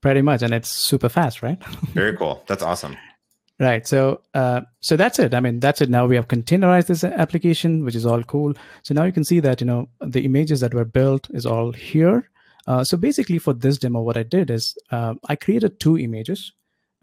Pretty 0.00 0.22
much, 0.22 0.42
and 0.42 0.54
it's 0.54 0.68
super 0.68 1.08
fast, 1.08 1.42
right? 1.42 1.62
Very 1.92 2.16
cool. 2.16 2.42
That's 2.46 2.62
awesome. 2.62 2.96
Right. 3.58 3.86
So, 3.86 4.22
uh, 4.32 4.62
so 4.80 4.96
that's 4.96 5.18
it. 5.18 5.34
I 5.34 5.40
mean, 5.40 5.60
that's 5.60 5.82
it. 5.82 5.90
Now 5.90 6.06
we 6.06 6.16
have 6.16 6.28
containerized 6.28 6.86
this 6.86 7.04
application, 7.04 7.84
which 7.84 7.94
is 7.94 8.06
all 8.06 8.22
cool. 8.22 8.54
So 8.82 8.94
now 8.94 9.04
you 9.04 9.12
can 9.12 9.22
see 9.22 9.38
that 9.40 9.60
you 9.60 9.66
know 9.66 9.88
the 10.00 10.24
images 10.24 10.60
that 10.60 10.72
were 10.72 10.86
built 10.86 11.28
is 11.30 11.44
all 11.44 11.72
here. 11.72 12.30
Uh, 12.66 12.84
so 12.84 12.96
basically, 12.96 13.38
for 13.38 13.52
this 13.52 13.76
demo, 13.76 14.00
what 14.00 14.16
I 14.16 14.22
did 14.22 14.50
is 14.50 14.78
uh, 14.90 15.14
I 15.28 15.36
created 15.36 15.78
two 15.78 15.98
images. 15.98 16.52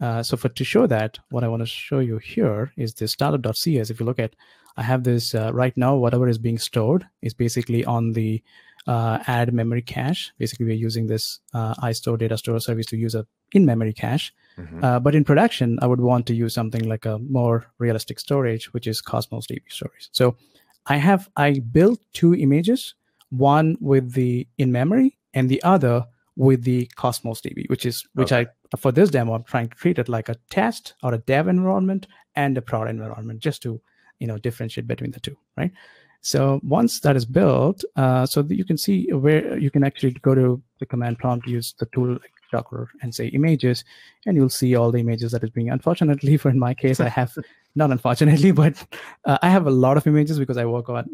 Uh, 0.00 0.22
so 0.22 0.36
for 0.36 0.48
to 0.48 0.64
show 0.64 0.86
that, 0.86 1.18
what 1.30 1.44
I 1.44 1.48
want 1.48 1.60
to 1.60 1.66
show 1.66 1.98
you 1.98 2.18
here 2.18 2.72
is 2.76 2.94
the 2.94 3.08
startup.cs. 3.08 3.90
If 3.90 4.00
you 4.00 4.06
look 4.06 4.18
at, 4.18 4.34
I 4.76 4.82
have 4.82 5.02
this 5.02 5.34
uh, 5.34 5.50
right 5.52 5.76
now. 5.76 5.96
Whatever 5.96 6.28
is 6.28 6.38
being 6.38 6.58
stored 6.58 7.06
is 7.20 7.34
basically 7.34 7.84
on 7.84 8.12
the 8.12 8.42
uh, 8.86 9.18
add 9.26 9.52
memory 9.52 9.82
cache. 9.82 10.32
Basically, 10.38 10.66
we're 10.66 10.74
using 10.74 11.08
this 11.08 11.40
uh, 11.52 11.74
iStore 11.74 12.18
data 12.18 12.38
store 12.38 12.60
service 12.60 12.86
to 12.86 12.96
use 12.96 13.14
a 13.14 13.26
in-memory 13.52 13.92
cache. 13.92 14.32
Mm-hmm. 14.56 14.84
Uh, 14.84 15.00
but 15.00 15.14
in 15.14 15.24
production, 15.24 15.78
I 15.82 15.86
would 15.86 16.00
want 16.00 16.26
to 16.26 16.34
use 16.34 16.54
something 16.54 16.88
like 16.88 17.04
a 17.04 17.18
more 17.18 17.66
realistic 17.78 18.20
storage, 18.20 18.72
which 18.72 18.86
is 18.86 19.00
Cosmos 19.00 19.46
DB 19.46 19.62
storage. 19.68 20.08
So 20.12 20.36
I 20.86 20.96
have 20.96 21.28
I 21.36 21.58
built 21.58 22.00
two 22.12 22.34
images, 22.34 22.94
one 23.30 23.76
with 23.80 24.12
the 24.12 24.46
in-memory 24.58 25.18
and 25.34 25.48
the 25.48 25.62
other 25.62 26.04
with 26.38 26.62
the 26.62 26.86
Cosmos 26.94 27.40
DB, 27.40 27.68
which 27.68 27.84
is 27.84 28.06
which 28.14 28.32
okay. 28.32 28.48
I 28.72 28.76
for 28.76 28.92
this 28.92 29.10
demo 29.10 29.34
I'm 29.34 29.42
trying 29.42 29.68
to 29.68 29.76
treat 29.76 29.98
it 29.98 30.08
like 30.08 30.28
a 30.28 30.36
test 30.50 30.94
or 31.02 31.12
a 31.12 31.18
dev 31.18 31.48
environment 31.48 32.06
and 32.36 32.56
a 32.56 32.62
prod 32.62 32.88
environment, 32.88 33.40
just 33.40 33.60
to 33.62 33.80
you 34.20 34.28
know 34.28 34.38
differentiate 34.38 34.86
between 34.86 35.10
the 35.10 35.20
two, 35.20 35.36
right? 35.56 35.72
So 36.20 36.60
once 36.62 37.00
that 37.00 37.16
is 37.16 37.24
built, 37.24 37.84
uh, 37.96 38.24
so 38.24 38.46
you 38.48 38.64
can 38.64 38.78
see 38.78 39.12
where 39.12 39.58
you 39.58 39.70
can 39.70 39.82
actually 39.82 40.12
go 40.12 40.34
to 40.34 40.62
the 40.78 40.86
command 40.86 41.18
prompt, 41.18 41.46
use 41.46 41.74
the 41.78 41.86
tool 41.86 42.12
like 42.12 42.32
Docker 42.52 42.88
and 43.02 43.14
say 43.14 43.26
images, 43.28 43.84
and 44.24 44.36
you'll 44.36 44.48
see 44.48 44.76
all 44.76 44.92
the 44.92 44.98
images 44.98 45.32
that 45.32 45.42
is 45.42 45.50
being. 45.50 45.70
Unfortunately, 45.70 46.36
for 46.42 46.50
in 46.50 46.58
my 46.58 46.72
case, 46.72 47.00
I 47.00 47.08
have 47.08 47.36
not 47.74 47.90
unfortunately, 47.90 48.52
but 48.62 48.84
uh, 49.24 49.38
I 49.42 49.50
have 49.50 49.66
a 49.66 49.72
lot 49.72 49.96
of 49.96 50.06
images 50.06 50.38
because 50.38 50.56
I 50.56 50.66
work 50.66 50.88
on 50.88 51.04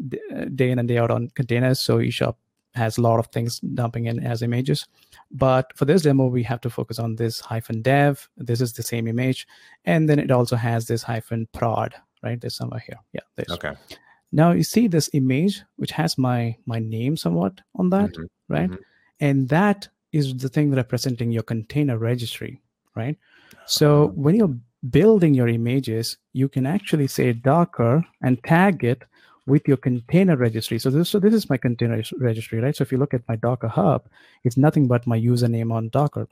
day 0.53 0.69
in 0.69 0.77
and 0.77 0.87
day 0.87 0.99
out 0.99 1.09
on 1.09 1.29
containers. 1.29 1.79
So 1.79 1.97
eShop 1.97 2.35
has 2.75 2.97
a 2.97 3.01
lot 3.01 3.19
of 3.19 3.27
things 3.27 3.59
dumping 3.59 4.05
in 4.05 4.19
as 4.19 4.41
images. 4.41 4.87
But 5.31 5.71
for 5.75 5.85
this 5.85 6.01
demo, 6.01 6.27
we 6.27 6.43
have 6.43 6.61
to 6.61 6.69
focus 6.69 6.99
on 6.99 7.15
this 7.15 7.39
hyphen 7.39 7.81
dev. 7.81 8.27
This 8.37 8.61
is 8.61 8.73
the 8.73 8.83
same 8.83 9.07
image, 9.07 9.47
and 9.85 10.09
then 10.09 10.19
it 10.19 10.31
also 10.31 10.55
has 10.55 10.85
this 10.85 11.03
hyphen 11.03 11.47
prod. 11.53 11.95
Right, 12.23 12.39
there's 12.39 12.55
somewhere 12.55 12.83
here. 12.85 12.99
Yeah, 13.13 13.21
there's. 13.35 13.51
Okay. 13.51 13.73
Now 14.31 14.51
you 14.51 14.63
see 14.63 14.87
this 14.87 15.09
image, 15.13 15.63
which 15.77 15.91
has 15.91 16.17
my 16.17 16.55
my 16.65 16.79
name 16.79 17.17
somewhat 17.17 17.61
on 17.75 17.89
that, 17.91 18.11
mm-hmm. 18.11 18.53
right? 18.53 18.69
Mm-hmm. 18.69 18.81
And 19.21 19.49
that 19.49 19.87
is 20.11 20.35
the 20.35 20.49
thing 20.49 20.73
representing 20.73 21.31
your 21.31 21.43
container 21.43 21.97
registry, 21.97 22.61
right? 22.95 23.17
So 23.65 24.05
uh-huh. 24.05 24.13
when 24.15 24.35
you're 24.35 24.57
building 24.89 25.33
your 25.33 25.47
images, 25.47 26.17
you 26.33 26.49
can 26.49 26.65
actually 26.65 27.07
say 27.07 27.33
Docker 27.33 28.03
and 28.21 28.43
tag 28.43 28.83
it 28.83 29.03
with 29.47 29.67
your 29.67 29.77
container 29.77 30.35
registry. 30.35 30.79
So 30.79 30.89
this, 30.89 31.09
so 31.09 31.19
this 31.19 31.33
is 31.33 31.49
my 31.49 31.57
container 31.57 32.01
registry, 32.17 32.59
right? 32.59 32.75
So 32.75 32.81
if 32.81 32.91
you 32.91 32.97
look 32.97 33.13
at 33.13 33.21
my 33.27 33.35
Docker 33.35 33.67
Hub, 33.67 34.07
it's 34.43 34.57
nothing 34.57 34.87
but 34.87 35.05
my 35.05 35.19
username 35.19 35.71
on 35.71 35.89
Docker. 35.89 36.27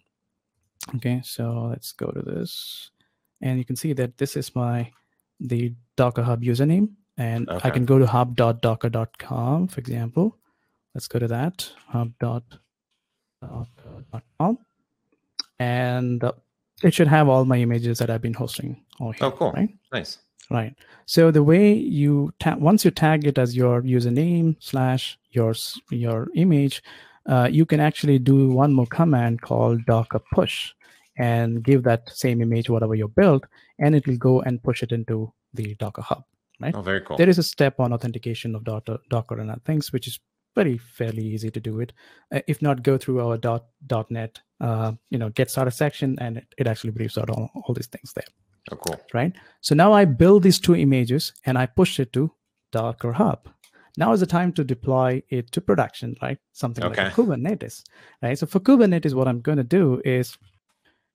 Okay, 0.96 1.22
so 1.24 1.68
let's 1.70 1.92
go 1.94 2.08
to 2.08 2.22
this, 2.22 2.90
and 3.42 3.58
you 3.58 3.66
can 3.66 3.78
see 3.78 3.94
that 3.94 4.18
this 4.18 4.36
is 4.36 4.54
my 4.56 4.92
the 5.40 5.74
Docker 5.96 6.24
Hub 6.24 6.44
username, 6.44 6.90
and 7.18 7.48
okay. 7.50 7.70
I 7.70 7.72
can 7.72 7.86
go 7.86 7.98
to 8.00 8.06
hub.docker.com, 8.06 9.70
for 9.70 9.80
example. 9.80 10.38
Let's 10.94 11.08
go 11.08 11.20
to 11.20 11.28
that 11.28 11.72
hub.docker.com, 11.88 14.58
and 15.60 16.24
uh, 16.24 16.34
it 16.84 16.94
should 16.94 17.08
have 17.08 17.30
all 17.30 17.46
my 17.46 17.60
images 17.60 18.00
that 18.00 18.10
I've 18.10 18.22
been 18.22 18.34
hosting. 18.34 18.84
All 19.00 19.12
here, 19.12 19.28
oh, 19.28 19.32
cool! 19.32 19.54
Right? 19.54 19.70
Nice. 19.94 20.18
Right. 20.50 20.76
So 21.06 21.32
the 21.32 21.44
way 21.44 21.74
you 21.74 22.34
ta- 22.40 22.58
once 22.58 22.86
you 22.86 22.92
tag 22.92 23.26
it 23.26 23.38
as 23.38 23.56
your 23.56 23.82
username 23.82 24.56
slash 24.60 25.18
your 25.32 25.54
your 25.90 26.28
image, 26.36 26.84
uh, 27.28 27.48
you 27.52 27.66
can 27.66 27.80
actually 27.80 28.20
do 28.20 28.50
one 28.50 28.74
more 28.74 28.88
command 28.88 29.42
called 29.42 29.86
docker 29.86 30.22
push 30.34 30.74
and 31.18 31.64
give 31.64 31.84
that 31.84 32.10
same 32.10 32.42
image 32.42 32.70
whatever 32.70 32.96
you 32.96 33.08
built, 33.08 33.46
and 33.80 33.96
it 33.96 34.06
will 34.08 34.18
go 34.18 34.42
and 34.42 34.62
push 34.64 34.84
it 34.84 34.92
into 34.92 35.32
the 35.54 35.76
Docker 35.76 36.02
Hub 36.02 36.24
right? 36.64 36.76
Oh, 36.76 36.82
very 36.82 37.02
cool. 37.02 37.18
There 37.18 37.30
is 37.30 37.38
a 37.38 37.44
step 37.44 37.80
on 37.80 37.94
authentication 37.94 38.56
of 38.56 38.64
Docker, 38.64 39.00
Docker 39.10 39.40
and 39.40 39.52
other 39.52 39.62
things, 39.66 39.92
which 39.92 40.08
is 40.08 40.20
very 40.56 40.78
fairly 40.78 41.26
easy 41.26 41.50
to 41.52 41.60
do 41.60 41.80
it. 41.80 41.94
Uh, 42.34 42.42
if 42.48 42.62
not, 42.62 42.84
go 42.84 42.98
through 42.98 43.20
our 43.22 43.38
dot, 43.38 43.66
.NET, 44.10 44.40
uh, 44.62 44.94
you 45.10 45.18
know, 45.18 45.30
get 45.30 45.50
started 45.50 45.72
section, 45.72 46.18
and 46.20 46.38
it, 46.38 46.48
it 46.58 46.68
actually 46.68 46.92
briefs 46.92 47.18
out 47.18 47.30
all, 47.30 47.50
all 47.54 47.74
these 47.74 47.88
things 47.88 48.14
there. 48.14 48.26
Oh, 48.72 48.76
cool. 48.78 49.00
Right. 49.14 49.34
So 49.62 49.76
now 49.76 49.94
I 49.94 50.06
build 50.06 50.44
these 50.44 50.60
two 50.60 50.76
images 50.76 51.34
and 51.46 51.58
I 51.58 51.66
push 51.66 52.00
it 52.00 52.14
to 52.14 52.32
Docker 52.72 53.14
Hub. 53.14 53.50
Now 53.98 54.12
is 54.14 54.22
the 54.22 54.26
time 54.26 54.52
to 54.54 54.64
deploy 54.64 55.22
it 55.30 55.52
to 55.52 55.62
production, 55.62 56.16
right? 56.22 56.40
Something 56.52 56.84
okay. 56.86 57.06
like 57.06 57.14
Kubernetes, 57.14 57.84
right? 58.22 58.38
So 58.38 58.48
for 58.48 58.60
Kubernetes, 58.60 59.14
what 59.14 59.28
I'm 59.28 59.42
going 59.42 59.60
to 59.60 59.64
do 59.64 60.02
is 60.04 60.38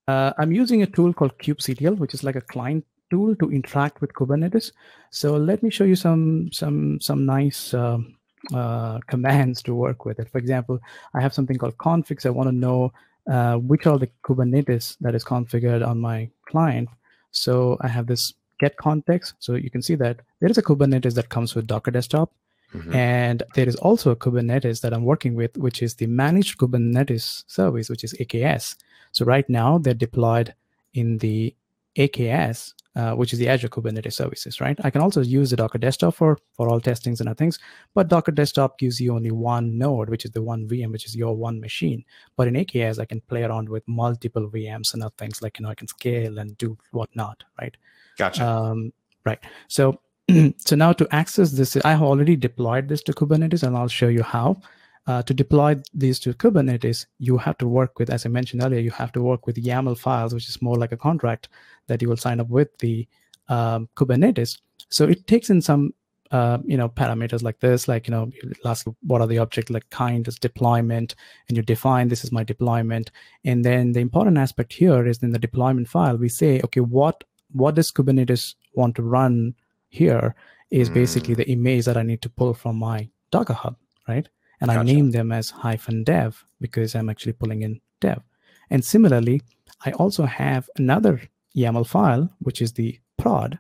uh, 0.07 0.33
I'm 0.39 0.53
using 0.53 0.83
a 0.83 0.87
tool 0.87 1.13
called 1.13 1.37
kubectl, 1.39 1.99
which 1.99 2.15
is 2.15 2.23
like 2.23 2.37
a 2.37 2.41
client 2.41 2.85
tool 3.11 3.35
to 3.37 3.51
interact 3.51 4.01
with 4.01 4.13
Kubernetes. 4.13 4.73
So 5.11 5.37
let 5.37 5.63
me 5.63 5.71
show 5.71 5.85
you 5.85 5.97
some 5.97 6.51
some 6.53 7.01
some 7.01 7.27
nice 7.27 7.75
um, 7.75 8.17
uh, 8.55 8.99
commands 9.09 9.63
to 9.63 9.75
work 9.75 10.05
with 10.05 10.21
it. 10.21 10.29
For 10.31 10.39
example, 10.39 10.79
I 11.15 11.21
have 11.21 11.35
something 11.35 11.59
called 11.59 11.77
configs. 11.79 12.27
I 12.27 12.31
want 12.31 12.49
to 12.49 12.55
know 12.55 12.93
uh, 13.29 13.57
which 13.57 13.87
are 13.87 13.99
the 13.99 14.09
Kubernetes 14.25 14.97
that 15.01 15.15
is 15.15 15.25
configured 15.25 15.87
on 15.87 16.01
my 16.01 16.31
client. 16.47 16.89
So 17.31 17.77
I 17.81 17.89
have 17.89 18.07
this 18.07 18.35
get 18.59 18.77
context. 18.77 19.35
So 19.39 19.55
you 19.55 19.71
can 19.71 19.83
see 19.83 19.95
that 19.97 20.21
there 20.41 20.51
is 20.51 20.59
a 20.59 20.63
Kubernetes 20.63 21.15
that 21.15 21.29
comes 21.29 21.55
with 21.55 21.67
Docker 21.67 21.91
Desktop. 21.91 22.33
Mm-hmm. 22.75 22.95
And 22.95 23.43
there 23.55 23.69
is 23.69 23.77
also 23.77 24.11
a 24.11 24.17
Kubernetes 24.17 24.83
that 24.83 24.93
I'm 24.93 25.05
working 25.05 25.35
with, 25.35 25.57
which 25.57 25.83
is 25.83 25.95
the 25.95 26.07
managed 26.07 26.59
Kubernetes 26.59 27.45
service, 27.47 27.89
which 27.89 28.05
is 28.05 28.13
AKS. 28.15 28.77
So 29.13 29.25
right 29.25 29.49
now 29.49 29.79
they're 29.79 29.95
deployed 29.95 30.55
in 30.93 31.19
the 31.19 31.55
AKS 31.97 32.75
uh, 32.99 33.15
which 33.15 33.33
is 33.33 33.39
the 33.39 33.49
Azure 33.49 33.69
Kubernetes 33.69 34.15
services, 34.15 34.61
right? 34.61 34.77
I 34.83 34.91
can 34.91 35.01
also 35.01 35.21
use 35.21 35.51
the 35.51 35.57
Docker 35.57 35.79
Desktop 35.79 36.15
for, 36.15 36.37
for 36.55 36.69
all 36.69 36.81
testings 36.81 37.21
and 37.21 37.29
other 37.29 37.37
things, 37.37 37.61
but 37.95 38.09
Docker 38.09 38.33
Desktop 38.33 38.77
gives 38.77 39.01
you 39.01 39.15
only 39.15 39.31
one 39.31 39.79
node, 39.79 40.09
which 40.09 40.25
is 40.25 40.33
the 40.33 40.43
one 40.43 40.67
VM, 40.67 40.91
which 40.91 41.07
is 41.07 41.15
your 41.15 41.37
one 41.37 41.61
machine. 41.61 42.05
But 42.37 42.49
in 42.49 42.55
AKS, 42.55 42.99
I 42.99 43.05
can 43.05 43.21
play 43.21 43.45
around 43.45 43.69
with 43.69 43.87
multiple 43.87 44.51
VMs 44.51 44.95
and 44.95 45.03
other 45.05 45.15
things 45.17 45.41
like, 45.41 45.61
you 45.61 45.65
know, 45.65 45.71
I 45.71 45.77
can 45.77 45.87
scale 45.87 46.39
and 46.39 46.59
do 46.59 46.77
whatnot, 46.91 47.45
right? 47.61 47.77
Gotcha. 48.17 48.45
Um, 48.45 48.93
right. 49.25 49.39
So, 49.69 50.01
so 50.57 50.75
now 50.75 50.93
to 50.93 51.07
access 51.13 51.53
this, 51.53 51.77
I 51.77 51.93
have 51.93 52.03
already 52.03 52.35
deployed 52.35 52.89
this 52.89 53.05
to 53.05 53.13
Kubernetes 53.13 53.63
and 53.63 53.77
I'll 53.77 53.87
show 53.87 54.09
you 54.09 54.25
how. 54.25 54.61
Uh, 55.09 55.23
to 55.23 55.33
deploy 55.33 55.75
these 55.95 56.19
to 56.19 56.35
Kubernetes, 56.35 57.07
you 57.19 57.39
have 57.39 57.57
to 57.59 57.67
work 57.67 57.99
with, 57.99 58.11
as 58.11 58.27
I 58.27 58.29
mentioned 58.29 58.63
earlier, 58.63 58.81
you 58.81 58.91
have 58.91 59.11
to 59.13 59.23
work 59.23 59.47
with 59.47 59.57
YAML 59.57 59.97
files, 59.97 60.35
which 60.35 60.51
is 60.51 60.61
more 60.61 60.77
like 60.77 60.93
a 60.93 60.99
contract 60.99 61.49
that 61.87 62.03
you 62.03 62.11
will 62.11 62.19
sign 62.19 62.41
up 62.41 62.51
with 62.51 62.77
the 62.81 63.09
um, 63.49 63.89
Kubernetes. 63.97 64.59
So 64.91 65.07
it 65.07 65.27
takes 65.27 65.49
in 65.49 65.63
some, 65.63 65.95
uh, 66.31 66.59
you 66.67 66.77
know, 66.77 66.91
parameters 66.91 67.43
like 67.43 67.59
this, 67.61 67.89
like 67.89 68.07
you 68.07 68.13
know, 68.13 68.31
ask 68.67 68.87
what 69.01 69.23
are 69.23 69.27
the 69.27 69.39
object 69.39 69.71
like 69.71 69.89
kind 69.89 70.29
is 70.29 70.39
deployment, 70.39 71.15
and 71.49 71.57
you 71.57 71.63
define 71.63 72.09
this 72.09 72.23
is 72.23 72.31
my 72.31 72.45
deployment. 72.45 73.11
And 73.47 73.65
then 73.65 73.93
the 73.93 74.01
important 74.01 74.37
aspect 74.37 74.75
here 74.75 75.07
is 75.07 75.23
in 75.23 75.31
the 75.31 75.39
deployment 75.39 75.89
file, 75.89 76.19
we 76.19 76.29
say, 76.29 76.61
okay, 76.65 76.81
what 76.81 77.25
what 77.53 77.77
does 77.77 77.91
Kubernetes 77.91 78.57
want 78.75 78.95
to 78.97 79.03
run 79.03 79.55
here 79.89 80.35
is 80.71 80.91
mm. 80.91 80.95
basically 80.95 81.35
the 81.35 81.49
image 81.49 81.87
that 81.87 81.97
I 81.97 82.03
need 82.03 82.21
to 82.21 82.29
pull 82.29 82.53
from 82.53 82.77
my 82.77 83.09
Docker 83.31 83.55
Hub, 83.55 83.77
right? 84.07 84.29
And 84.61 84.69
gotcha. 84.69 84.81
I 84.81 84.83
name 84.83 85.11
them 85.11 85.33
as 85.33 85.51
hyphen 85.51 86.05
dev 86.05 86.45
because 86.61 86.95
I'm 86.95 87.09
actually 87.09 87.33
pulling 87.33 87.63
in 87.63 87.81
dev. 88.01 88.23
And 88.71 88.85
similarly, 88.85 89.43
I 89.85 89.93
also 89.93 90.25
have 90.25 90.69
another 90.77 91.21
YAML 91.57 91.87
file, 91.87 92.29
which 92.41 92.61
is 92.61 92.73
the 92.73 92.99
prod. 93.17 93.59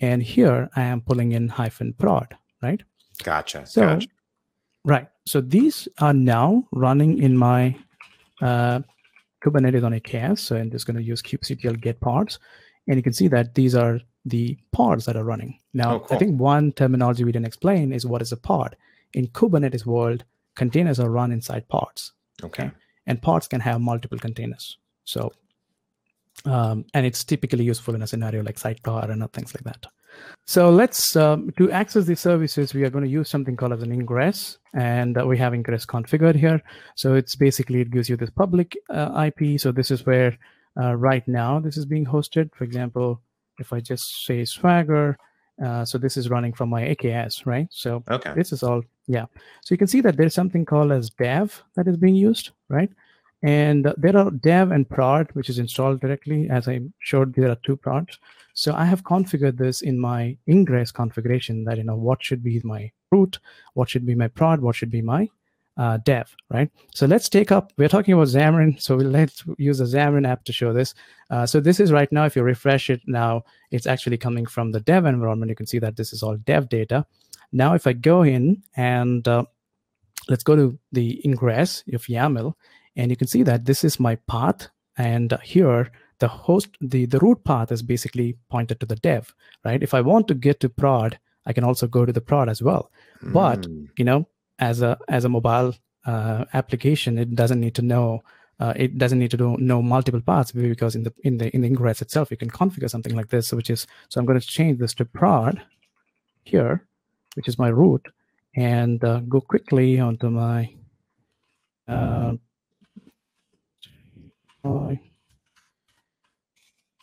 And 0.00 0.22
here 0.22 0.70
I 0.76 0.82
am 0.82 1.02
pulling 1.02 1.32
in 1.32 1.48
hyphen 1.48 1.92
prod, 1.92 2.36
right? 2.62 2.82
Gotcha. 3.22 3.66
So, 3.66 3.82
gotcha. 3.82 4.08
right. 4.84 5.08
So 5.26 5.40
these 5.40 5.88
are 5.98 6.14
now 6.14 6.66
running 6.72 7.22
in 7.22 7.36
my 7.36 7.76
uh, 8.40 8.80
Kubernetes 9.44 9.84
on 9.84 9.92
AKS. 9.92 10.38
So 10.38 10.56
I'm 10.56 10.70
just 10.70 10.86
going 10.86 10.96
to 10.96 11.02
use 11.02 11.22
kubectl 11.22 11.80
get 11.80 12.00
pods. 12.00 12.38
And 12.88 12.96
you 12.96 13.02
can 13.02 13.12
see 13.12 13.28
that 13.28 13.54
these 13.54 13.74
are 13.74 14.00
the 14.24 14.58
pods 14.72 15.04
that 15.04 15.16
are 15.16 15.24
running. 15.24 15.58
Now, 15.74 15.96
oh, 15.96 16.00
cool. 16.00 16.16
I 16.16 16.18
think 16.18 16.40
one 16.40 16.72
terminology 16.72 17.24
we 17.24 17.32
didn't 17.32 17.46
explain 17.46 17.92
is 17.92 18.06
what 18.06 18.22
is 18.22 18.32
a 18.32 18.36
pod 18.36 18.76
in 19.12 19.28
Kubernetes 19.28 19.86
world, 19.86 20.24
containers 20.60 21.00
are 21.00 21.10
run 21.10 21.32
inside 21.32 21.66
pods. 21.68 22.12
Okay. 22.44 22.64
okay? 22.64 22.74
And 23.06 23.16
pods 23.22 23.48
can 23.48 23.60
have 23.60 23.80
multiple 23.80 24.18
containers. 24.18 24.76
So, 25.04 25.32
um, 26.44 26.84
and 26.92 27.06
it's 27.06 27.24
typically 27.24 27.64
useful 27.64 27.94
in 27.94 28.02
a 28.02 28.06
scenario 28.06 28.42
like 28.42 28.58
sidecar 28.58 29.10
and 29.10 29.22
other 29.22 29.32
things 29.32 29.54
like 29.54 29.64
that. 29.64 29.86
So 30.46 30.70
let's 30.70 31.16
um, 31.16 31.50
to 31.56 31.70
access 31.70 32.04
these 32.04 32.20
services, 32.20 32.74
we 32.74 32.84
are 32.84 32.90
going 32.90 33.04
to 33.04 33.16
use 33.20 33.30
something 33.30 33.56
called 33.56 33.72
as 33.72 33.82
an 33.82 33.92
ingress, 33.92 34.58
and 34.74 35.16
uh, 35.16 35.24
we 35.24 35.38
have 35.38 35.54
ingress 35.54 35.86
configured 35.86 36.34
here. 36.34 36.60
So 36.94 37.14
it's 37.14 37.36
basically 37.36 37.80
it 37.80 37.90
gives 37.90 38.08
you 38.10 38.16
this 38.16 38.30
public 38.42 38.76
uh, 38.90 39.28
IP. 39.28 39.60
So 39.60 39.72
this 39.72 39.90
is 39.90 40.04
where 40.04 40.36
uh, 40.80 40.94
right 40.94 41.26
now 41.26 41.60
this 41.60 41.76
is 41.76 41.86
being 41.86 42.04
hosted. 42.04 42.54
For 42.54 42.64
example, 42.64 43.20
if 43.58 43.72
I 43.72 43.80
just 43.80 44.26
say 44.26 44.44
Swagger, 44.44 45.16
uh, 45.64 45.84
so 45.84 45.98
this 45.98 46.16
is 46.16 46.30
running 46.30 46.52
from 46.52 46.68
my 46.68 46.82
AKS, 46.82 47.46
right? 47.46 47.68
So 47.70 48.02
Okay. 48.10 48.32
this 48.34 48.52
is 48.52 48.62
all 48.62 48.82
yeah. 49.06 49.26
So 49.62 49.74
you 49.74 49.78
can 49.78 49.88
see 49.88 50.00
that 50.02 50.16
there's 50.16 50.34
something 50.34 50.64
called 50.64 50.92
as 50.92 51.10
dev 51.10 51.62
that 51.76 51.88
is 51.88 51.96
being 51.96 52.14
used, 52.14 52.50
right? 52.68 52.90
And 53.42 53.92
there 53.96 54.16
are 54.16 54.30
dev 54.30 54.70
and 54.70 54.88
prod, 54.88 55.28
which 55.32 55.48
is 55.48 55.58
installed 55.58 56.00
directly. 56.00 56.48
As 56.50 56.68
I 56.68 56.80
showed, 56.98 57.34
there 57.34 57.50
are 57.50 57.58
two 57.64 57.76
prods. 57.76 58.18
So 58.54 58.74
I 58.74 58.84
have 58.84 59.02
configured 59.04 59.56
this 59.56 59.80
in 59.80 59.98
my 59.98 60.36
ingress 60.46 60.92
configuration 60.92 61.64
that, 61.64 61.78
you 61.78 61.84
know, 61.84 61.96
what 61.96 62.22
should 62.22 62.42
be 62.42 62.60
my 62.64 62.90
root, 63.10 63.38
what 63.74 63.88
should 63.88 64.04
be 64.04 64.14
my 64.14 64.28
prod, 64.28 64.60
what 64.60 64.76
should 64.76 64.90
be 64.90 65.02
my 65.02 65.28
uh, 65.76 65.98
dev, 66.04 66.34
right? 66.50 66.70
So 66.94 67.06
let's 67.06 67.28
take 67.28 67.50
up, 67.50 67.72
we're 67.78 67.88
talking 67.88 68.14
about 68.14 68.28
Xamarin. 68.28 68.80
So 68.80 68.96
we'll, 68.96 69.08
let's 69.08 69.44
use 69.56 69.80
a 69.80 69.84
Xamarin 69.84 70.28
app 70.28 70.44
to 70.44 70.52
show 70.52 70.72
this. 70.72 70.94
Uh, 71.30 71.46
so 71.46 71.60
this 71.60 71.80
is 71.80 71.90
right 71.92 72.10
now, 72.12 72.24
if 72.24 72.36
you 72.36 72.42
refresh 72.42 72.90
it 72.90 73.00
now, 73.06 73.44
it's 73.70 73.86
actually 73.86 74.18
coming 74.18 74.46
from 74.46 74.72
the 74.72 74.80
dev 74.80 75.06
environment. 75.06 75.48
You 75.48 75.56
can 75.56 75.66
see 75.66 75.78
that 75.78 75.96
this 75.96 76.12
is 76.12 76.22
all 76.22 76.36
dev 76.36 76.68
data. 76.68 77.06
Now, 77.52 77.74
if 77.74 77.86
I 77.86 77.94
go 77.94 78.22
in 78.22 78.62
and 78.76 79.26
uh, 79.26 79.44
let's 80.28 80.44
go 80.44 80.54
to 80.56 80.78
the 80.92 81.20
ingress 81.24 81.82
of 81.92 82.04
YAML, 82.04 82.54
and 82.96 83.10
you 83.10 83.16
can 83.16 83.28
see 83.28 83.42
that 83.44 83.64
this 83.64 83.84
is 83.84 83.98
my 83.98 84.16
path. 84.28 84.68
And 84.98 85.36
here, 85.42 85.90
the 86.18 86.28
host, 86.28 86.68
the, 86.80 87.06
the 87.06 87.20
root 87.20 87.42
path 87.44 87.72
is 87.72 87.82
basically 87.82 88.36
pointed 88.50 88.80
to 88.80 88.86
the 88.86 88.96
dev, 88.96 89.34
right? 89.64 89.82
If 89.82 89.94
I 89.94 90.02
want 90.02 90.28
to 90.28 90.34
get 90.34 90.60
to 90.60 90.68
prod, 90.68 91.18
I 91.46 91.54
can 91.54 91.64
also 91.64 91.86
go 91.86 92.04
to 92.04 92.12
the 92.12 92.20
prod 92.20 92.48
as 92.48 92.60
well. 92.60 92.90
But 93.22 93.66
Mm. 93.66 93.88
you 93.96 94.04
know, 94.04 94.28
as 94.60 94.82
a 94.82 94.98
as 95.08 95.24
a 95.24 95.28
mobile 95.28 95.74
uh, 96.06 96.44
application, 96.54 97.18
it 97.18 97.34
doesn't 97.34 97.60
need 97.60 97.74
to 97.74 97.82
know. 97.82 98.22
Uh, 98.60 98.74
it 98.76 98.98
doesn't 98.98 99.18
need 99.18 99.30
to 99.30 99.56
know 99.58 99.80
multiple 99.80 100.20
paths 100.20 100.52
because 100.52 100.94
in 100.94 101.02
the 101.02 101.12
in 101.24 101.38
the 101.38 101.48
in 101.54 101.62
the 101.62 101.66
ingress 101.66 102.02
itself, 102.02 102.30
you 102.30 102.36
can 102.36 102.50
configure 102.50 102.90
something 102.90 103.16
like 103.16 103.28
this, 103.28 103.52
which 103.52 103.70
is 103.70 103.86
so 104.08 104.20
I'm 104.20 104.26
going 104.26 104.38
to 104.38 104.46
change 104.46 104.78
this 104.78 104.94
to 104.94 105.04
prod 105.06 105.62
here, 106.44 106.86
which 107.34 107.48
is 107.48 107.58
my 107.58 107.68
root, 107.68 108.06
and 108.54 109.02
uh, 109.02 109.20
go 109.20 109.40
quickly 109.40 109.98
onto 109.98 110.28
my 110.28 110.74
uh, 111.88 112.34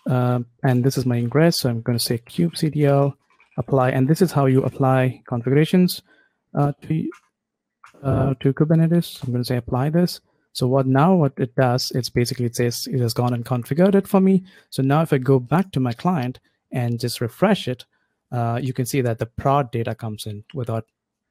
uh, 0.08 0.40
and 0.64 0.84
this 0.84 0.98
is 0.98 1.06
my 1.06 1.18
ingress. 1.18 1.58
So 1.58 1.70
I'm 1.70 1.82
going 1.82 1.98
to 1.98 2.04
say 2.04 2.20
kubectl 2.20 3.14
apply, 3.58 3.90
and 3.90 4.08
this 4.08 4.22
is 4.22 4.32
how 4.32 4.46
you 4.46 4.64
apply 4.64 5.24
configurations 5.28 6.04
uh, 6.54 6.72
to 6.84 7.10
uh, 8.04 8.34
to 8.39 8.54
Kubernetes. 8.54 9.24
I'm 9.24 9.32
going 9.32 9.44
to 9.44 9.48
say 9.48 9.58
apply 9.58 9.89
this. 9.89 10.20
So 10.54 10.68
what 10.68 10.88
now 10.88 11.13
what 11.16 11.34
it 11.38 11.56
does, 11.56 11.92
it's 11.92 12.10
basically 12.10 12.46
it 12.46 12.56
says 12.56 12.88
it 12.92 13.00
has 13.00 13.13
gone 13.13 13.34
and 13.34 13.46
configured 13.46 13.94
it 13.96 14.08
for 14.08 14.20
me. 14.20 14.44
So 14.72 14.82
now 14.82 15.01
if 15.01 15.13
I 15.13 15.20
go 15.20 15.39
back 15.39 15.72
to 15.74 15.80
my 15.80 15.94
client 15.94 16.39
and 16.72 17.00
just 17.00 17.22
refresh 17.22 17.68
it, 17.68 17.86
uh, 18.32 18.60
you 18.62 18.74
can 18.74 18.86
see 18.86 19.01
that 19.01 19.20
the 19.20 19.25
prod 19.27 19.72
data 19.72 19.94
comes 19.94 20.25
in 20.25 20.44
without 20.54 20.86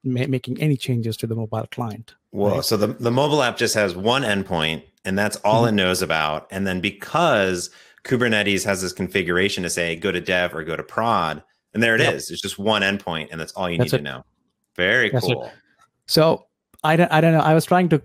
ma- 0.04 0.26
making 0.28 0.60
any 0.60 0.76
changes 0.76 1.16
to 1.18 1.26
the 1.26 1.34
mobile 1.34 1.66
client. 1.72 2.14
Well, 2.30 2.56
right? 2.56 2.64
so 2.64 2.76
the, 2.76 2.86
the 2.88 3.10
mobile 3.10 3.42
app 3.42 3.56
just 3.56 3.74
has 3.74 3.96
one 3.96 4.22
endpoint 4.22 4.84
and 5.04 5.18
that's 5.18 5.36
all 5.38 5.64
Mhm. 5.64 5.68
it 5.70 5.72
knows 5.72 6.02
about. 6.02 6.46
And 6.52 6.64
then 6.66 6.80
because 6.80 7.70
Kubernetes 8.04 8.64
has 8.64 8.80
this 8.80 8.92
configuration 8.92 9.64
to 9.64 9.70
say 9.70 9.96
go 9.96 10.12
to 10.12 10.20
dev 10.20 10.54
or 10.54 10.62
go 10.62 10.76
to 10.76 10.82
prod, 10.84 11.42
and 11.74 11.82
there 11.82 11.96
it 11.96 12.00
is. 12.00 12.30
Yep. 12.30 12.34
It's 12.34 12.40
just 12.42 12.58
one 12.58 12.82
endpoint 12.82 13.28
and 13.32 13.40
that's 13.40 13.52
all 13.52 13.68
you 13.68 13.76
That's 13.78 13.92
need 13.92 13.98
it. 13.98 14.02
to 14.02 14.04
know. 14.04 14.24
Very 14.76 15.10
That's 15.10 15.26
it. 15.28 15.34
cool. 15.34 15.50
So 16.06 16.46
I 16.92 16.96
don't, 16.96 17.12
I 17.12 17.20
don't 17.20 17.32
know. 17.36 17.40
I 17.52 17.54
was 17.54 17.64
trying 17.72 17.88
to 17.90 18.02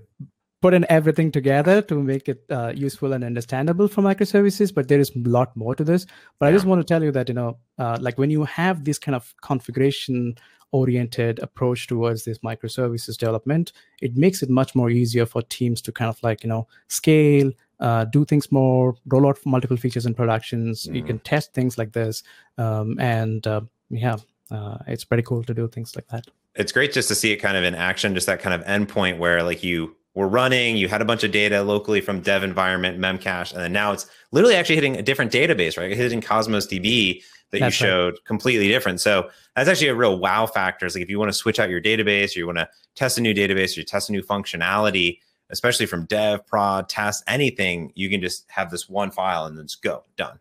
put 0.61 0.73
in 0.77 0.85
everything 0.89 1.31
together 1.31 1.81
to 1.89 1.95
make 2.07 2.29
it 2.29 2.43
uh, 2.57 2.71
useful 2.75 3.13
and 3.13 3.23
understandable 3.23 3.87
for 3.87 4.01
microservices, 4.03 4.73
but 4.73 4.87
there 4.89 4.99
is 4.99 5.11
a 5.15 5.19
lot 5.37 5.55
more 5.55 5.73
to 5.75 5.83
this. 5.83 6.05
But 6.39 6.49
I 6.49 6.51
just 6.51 6.65
want 6.65 6.81
to 6.81 6.85
tell 6.93 7.03
you 7.03 7.11
that 7.11 7.27
you 7.29 7.33
know, 7.39 7.57
uh, 7.79 7.97
like 7.99 8.17
when 8.17 8.29
you 8.29 8.43
have 8.45 8.83
this 8.89 8.99
kind 8.99 9.15
of 9.15 9.33
configuration 9.41 10.35
oriented 10.73 11.39
approach 11.39 11.87
towards 11.87 12.23
this 12.25 12.37
microservices 12.39 13.17
development, 13.17 13.73
it 14.01 14.15
makes 14.15 14.41
it 14.43 14.49
much 14.49 14.73
more 14.75 14.89
easier 14.89 15.25
for 15.25 15.41
teams 15.41 15.81
to 15.81 15.91
kind 15.91 16.09
of 16.09 16.21
like 16.23 16.43
you 16.43 16.49
know 16.49 16.67
scale. 16.87 17.51
Uh, 17.79 18.05
do 18.05 18.23
things 18.23 18.51
more, 18.51 18.93
roll 19.07 19.27
out 19.27 19.39
multiple 19.43 19.75
features 19.75 20.05
in 20.05 20.13
productions. 20.13 20.85
You 20.85 21.01
Mhm. 21.01 21.07
can 21.07 21.19
test 21.19 21.51
things 21.55 21.79
like 21.79 21.93
this, 21.93 22.21
um, 22.59 22.95
and 22.99 23.47
uh, 23.47 23.61
yeah, 23.89 24.17
uh, 24.51 24.77
it's 24.87 25.03
pretty 25.03 25.23
cool 25.23 25.43
to 25.43 25.53
do 25.61 25.67
things 25.67 25.95
like 25.95 26.07
that. 26.09 26.25
It's 26.55 26.71
great 26.71 26.93
just 26.93 27.07
to 27.07 27.15
see 27.15 27.31
it 27.31 27.37
kind 27.37 27.55
of 27.57 27.63
in 27.63 27.75
action, 27.75 28.13
just 28.13 28.27
that 28.27 28.41
kind 28.41 28.59
of 28.59 28.67
endpoint 28.67 29.17
where 29.19 29.41
like 29.43 29.63
you 29.63 29.95
were 30.13 30.27
running, 30.27 30.75
you 30.75 30.87
had 30.87 31.01
a 31.01 31.05
bunch 31.05 31.23
of 31.23 31.31
data 31.31 31.63
locally 31.63 32.01
from 32.01 32.19
dev 32.19 32.43
environment, 32.43 32.99
memcache, 32.99 33.53
and 33.53 33.61
then 33.61 33.71
now 33.71 33.93
it's 33.93 34.07
literally 34.31 34.55
actually 34.55 34.75
hitting 34.75 34.97
a 34.97 35.01
different 35.01 35.31
database, 35.31 35.77
right? 35.77 35.95
Hitting 35.95 36.19
Cosmos 36.21 36.67
DB 36.67 37.23
that 37.51 37.59
That's 37.59 37.79
you 37.79 37.85
right. 37.85 37.91
showed 37.91 38.25
completely 38.25 38.67
different. 38.67 38.99
So 38.99 39.29
that's 39.55 39.69
actually 39.69 39.87
a 39.87 39.95
real 39.95 40.19
wow 40.19 40.45
factor. 40.45 40.85
Is 40.85 40.95
like 40.95 41.03
if 41.03 41.09
you 41.09 41.19
want 41.19 41.29
to 41.29 41.37
switch 41.37 41.59
out 41.59 41.69
your 41.69 41.81
database 41.81 42.35
or 42.35 42.39
you 42.39 42.45
want 42.45 42.57
to 42.57 42.69
test 42.95 43.17
a 43.17 43.21
new 43.21 43.33
database 43.33 43.75
or 43.75 43.81
you 43.81 43.85
test 43.85 44.09
a 44.09 44.11
new 44.11 44.21
functionality, 44.21 45.19
especially 45.49 45.85
from 45.85 46.05
dev, 46.05 46.45
prod, 46.47 46.89
test, 46.89 47.23
anything, 47.27 47.91
you 47.95 48.09
can 48.09 48.21
just 48.21 48.49
have 48.49 48.71
this 48.71 48.89
one 48.89 49.11
file 49.11 49.45
and 49.45 49.57
then 49.57 49.65
just 49.65 49.81
go, 49.81 50.03
done. 50.17 50.39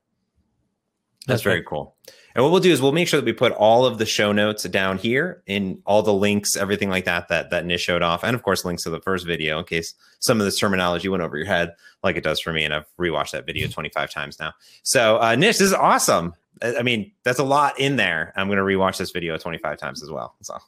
That's, 1.27 1.27
That's 1.27 1.42
very 1.42 1.57
right. 1.57 1.66
cool. 1.66 1.96
And 2.34 2.44
what 2.44 2.50
we'll 2.52 2.60
do 2.60 2.70
is 2.70 2.80
we'll 2.80 2.92
make 2.92 3.08
sure 3.08 3.20
that 3.20 3.26
we 3.26 3.32
put 3.32 3.52
all 3.52 3.84
of 3.84 3.98
the 3.98 4.06
show 4.06 4.32
notes 4.32 4.62
down 4.64 4.98
here 4.98 5.42
in 5.46 5.82
all 5.84 6.02
the 6.02 6.12
links, 6.12 6.56
everything 6.56 6.88
like 6.88 7.04
that 7.04 7.28
that 7.28 7.50
that 7.50 7.64
Nish 7.64 7.82
showed 7.82 8.02
off, 8.02 8.22
and 8.22 8.34
of 8.34 8.42
course 8.42 8.64
links 8.64 8.84
to 8.84 8.90
the 8.90 9.00
first 9.00 9.26
video 9.26 9.58
in 9.58 9.64
case 9.64 9.94
some 10.20 10.40
of 10.40 10.44
this 10.44 10.58
terminology 10.58 11.08
went 11.08 11.22
over 11.22 11.36
your 11.36 11.46
head, 11.46 11.74
like 12.02 12.16
it 12.16 12.24
does 12.24 12.40
for 12.40 12.52
me. 12.52 12.64
And 12.64 12.74
I've 12.74 12.86
rewatched 12.98 13.32
that 13.32 13.46
video 13.46 13.66
25 13.68 14.10
times 14.10 14.38
now. 14.38 14.52
So 14.82 15.20
uh, 15.20 15.34
Nish, 15.34 15.58
this 15.58 15.68
is 15.68 15.74
awesome. 15.74 16.34
I 16.62 16.76
I 16.76 16.82
mean, 16.82 17.12
that's 17.24 17.38
a 17.38 17.44
lot 17.44 17.78
in 17.80 17.96
there. 17.96 18.32
I'm 18.36 18.48
going 18.48 18.58
to 18.58 18.64
rewatch 18.64 18.98
this 18.98 19.10
video 19.10 19.36
25 19.36 19.78
times 19.78 20.02
as 20.02 20.10
well. 20.10 20.34
So 20.42 20.58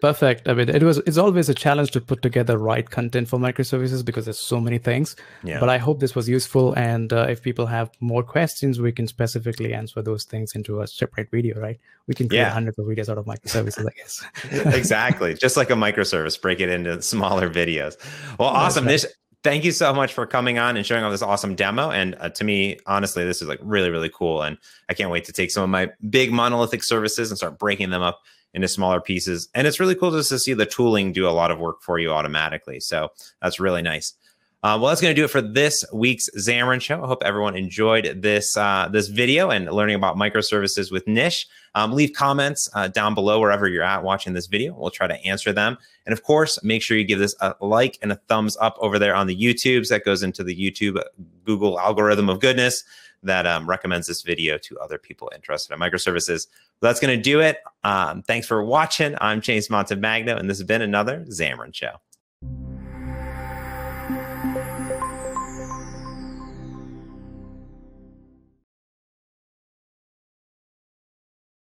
Perfect. 0.00 0.48
I 0.48 0.54
mean, 0.54 0.68
it 0.68 0.82
was 0.82 0.98
it's 0.98 1.18
always 1.18 1.48
a 1.48 1.54
challenge 1.54 1.90
to 1.92 2.00
put 2.00 2.22
together 2.22 2.56
right 2.58 2.88
content 2.88 3.28
for 3.28 3.38
microservices 3.38 4.04
because 4.04 4.24
there's 4.24 4.38
so 4.38 4.60
many 4.60 4.78
things. 4.78 5.14
yeah, 5.44 5.60
But 5.60 5.68
I 5.68 5.78
hope 5.78 6.00
this 6.00 6.14
was 6.14 6.28
useful, 6.28 6.72
and 6.74 7.12
uh, 7.12 7.26
if 7.28 7.42
people 7.42 7.66
have 7.66 7.90
more 8.00 8.22
questions, 8.22 8.80
we 8.80 8.92
can 8.92 9.06
specifically 9.06 9.74
answer 9.74 10.00
those 10.02 10.24
things 10.24 10.54
into 10.54 10.80
a 10.80 10.86
separate 10.86 11.30
video. 11.30 11.60
Right? 11.60 11.78
We 12.06 12.14
can 12.14 12.28
create 12.28 12.40
Yeah. 12.40 12.50
hundreds 12.50 12.78
of 12.78 12.86
videos 12.86 13.08
out 13.08 13.18
of 13.18 13.26
microservices, 13.26 13.86
I 13.86 13.92
guess. 13.96 14.24
exactly. 14.76 15.34
Just 15.34 15.56
like 15.56 15.70
a 15.70 15.74
microservice, 15.74 16.40
break 16.40 16.60
it 16.60 16.68
into 16.70 17.00
smaller 17.02 17.50
videos. 17.50 17.96
Well, 18.38 18.48
awesome. 18.48 18.84
right. 18.86 18.92
Nish, 18.92 19.04
thank 19.44 19.64
you 19.64 19.72
so 19.72 19.92
much 19.92 20.12
for 20.12 20.26
coming 20.26 20.58
on 20.58 20.76
and 20.76 20.84
showing 20.86 21.04
off 21.04 21.12
this 21.12 21.22
awesome 21.22 21.54
demo. 21.54 21.90
And 21.90 22.14
uh, 22.20 22.30
to 22.30 22.44
me, 22.44 22.78
honestly, 22.86 23.24
this 23.24 23.40
is 23.42 23.48
like 23.48 23.60
really, 23.62 23.90
really 23.90 24.10
cool. 24.12 24.42
And 24.42 24.58
I 24.88 24.94
can't 24.94 25.10
wait 25.10 25.24
to 25.26 25.32
take 25.32 25.50
some 25.50 25.62
of 25.62 25.70
my 25.70 25.90
big 26.08 26.32
monolithic 26.32 26.82
services 26.82 27.30
and 27.30 27.38
start 27.38 27.58
breaking 27.58 27.90
them 27.90 28.02
up 28.02 28.20
into 28.54 28.68
smaller 28.68 29.00
pieces. 29.00 29.48
And 29.54 29.66
it's 29.66 29.80
really 29.80 29.94
cool 29.94 30.10
just 30.10 30.30
to 30.30 30.38
see 30.38 30.54
the 30.54 30.66
tooling 30.66 31.12
do 31.12 31.28
a 31.28 31.30
lot 31.30 31.50
of 31.50 31.58
work 31.58 31.82
for 31.82 31.98
you 31.98 32.10
automatically. 32.10 32.80
So 32.80 33.10
that's 33.40 33.60
really 33.60 33.82
nice. 33.82 34.14
Uh, 34.62 34.76
well, 34.78 34.90
that's 34.90 35.00
going 35.00 35.14
to 35.14 35.18
do 35.18 35.24
it 35.24 35.30
for 35.30 35.40
this 35.40 35.86
week's 35.90 36.28
Xamarin 36.36 36.82
Show. 36.82 37.02
I 37.02 37.06
hope 37.06 37.22
everyone 37.24 37.56
enjoyed 37.56 38.20
this 38.20 38.58
uh, 38.58 38.88
this 38.92 39.08
video 39.08 39.48
and 39.50 39.70
learning 39.72 39.96
about 39.96 40.16
microservices 40.16 40.92
with 40.92 41.06
Nish. 41.06 41.46
Um, 41.74 41.92
leave 41.92 42.12
comments 42.12 42.68
uh, 42.74 42.88
down 42.88 43.14
below 43.14 43.40
wherever 43.40 43.68
you're 43.68 43.82
at 43.82 44.02
watching 44.02 44.34
this 44.34 44.48
video. 44.48 44.74
We'll 44.74 44.90
try 44.90 45.06
to 45.06 45.24
answer 45.24 45.52
them. 45.52 45.78
And 46.04 46.12
of 46.12 46.24
course, 46.24 46.62
make 46.62 46.82
sure 46.82 46.98
you 46.98 47.04
give 47.04 47.18
this 47.18 47.34
a 47.40 47.54
like 47.62 47.98
and 48.02 48.12
a 48.12 48.16
thumbs 48.28 48.56
up 48.60 48.76
over 48.80 48.98
there 48.98 49.14
on 49.14 49.26
the 49.26 49.36
YouTubes. 49.36 49.88
That 49.88 50.04
goes 50.04 50.22
into 50.22 50.44
the 50.44 50.54
YouTube 50.54 51.02
Google 51.44 51.80
algorithm 51.80 52.28
of 52.28 52.40
goodness 52.40 52.84
that 53.22 53.46
um, 53.46 53.66
recommends 53.66 54.06
this 54.06 54.20
video 54.20 54.58
to 54.58 54.78
other 54.78 54.98
people 54.98 55.30
interested 55.34 55.72
in 55.72 55.80
microservices. 55.80 56.48
That's 56.80 57.00
going 57.00 57.16
to 57.16 57.22
do 57.22 57.40
it. 57.40 57.58
Um, 57.84 58.22
thanks 58.22 58.46
for 58.46 58.62
watching. 58.62 59.14
I'm 59.22 59.40
James 59.40 59.68
Montemagno, 59.68 60.38
and 60.38 60.50
this 60.50 60.58
has 60.58 60.66
been 60.66 60.82
another 60.82 61.24
Xamarin 61.28 61.74
Show. 61.74 61.96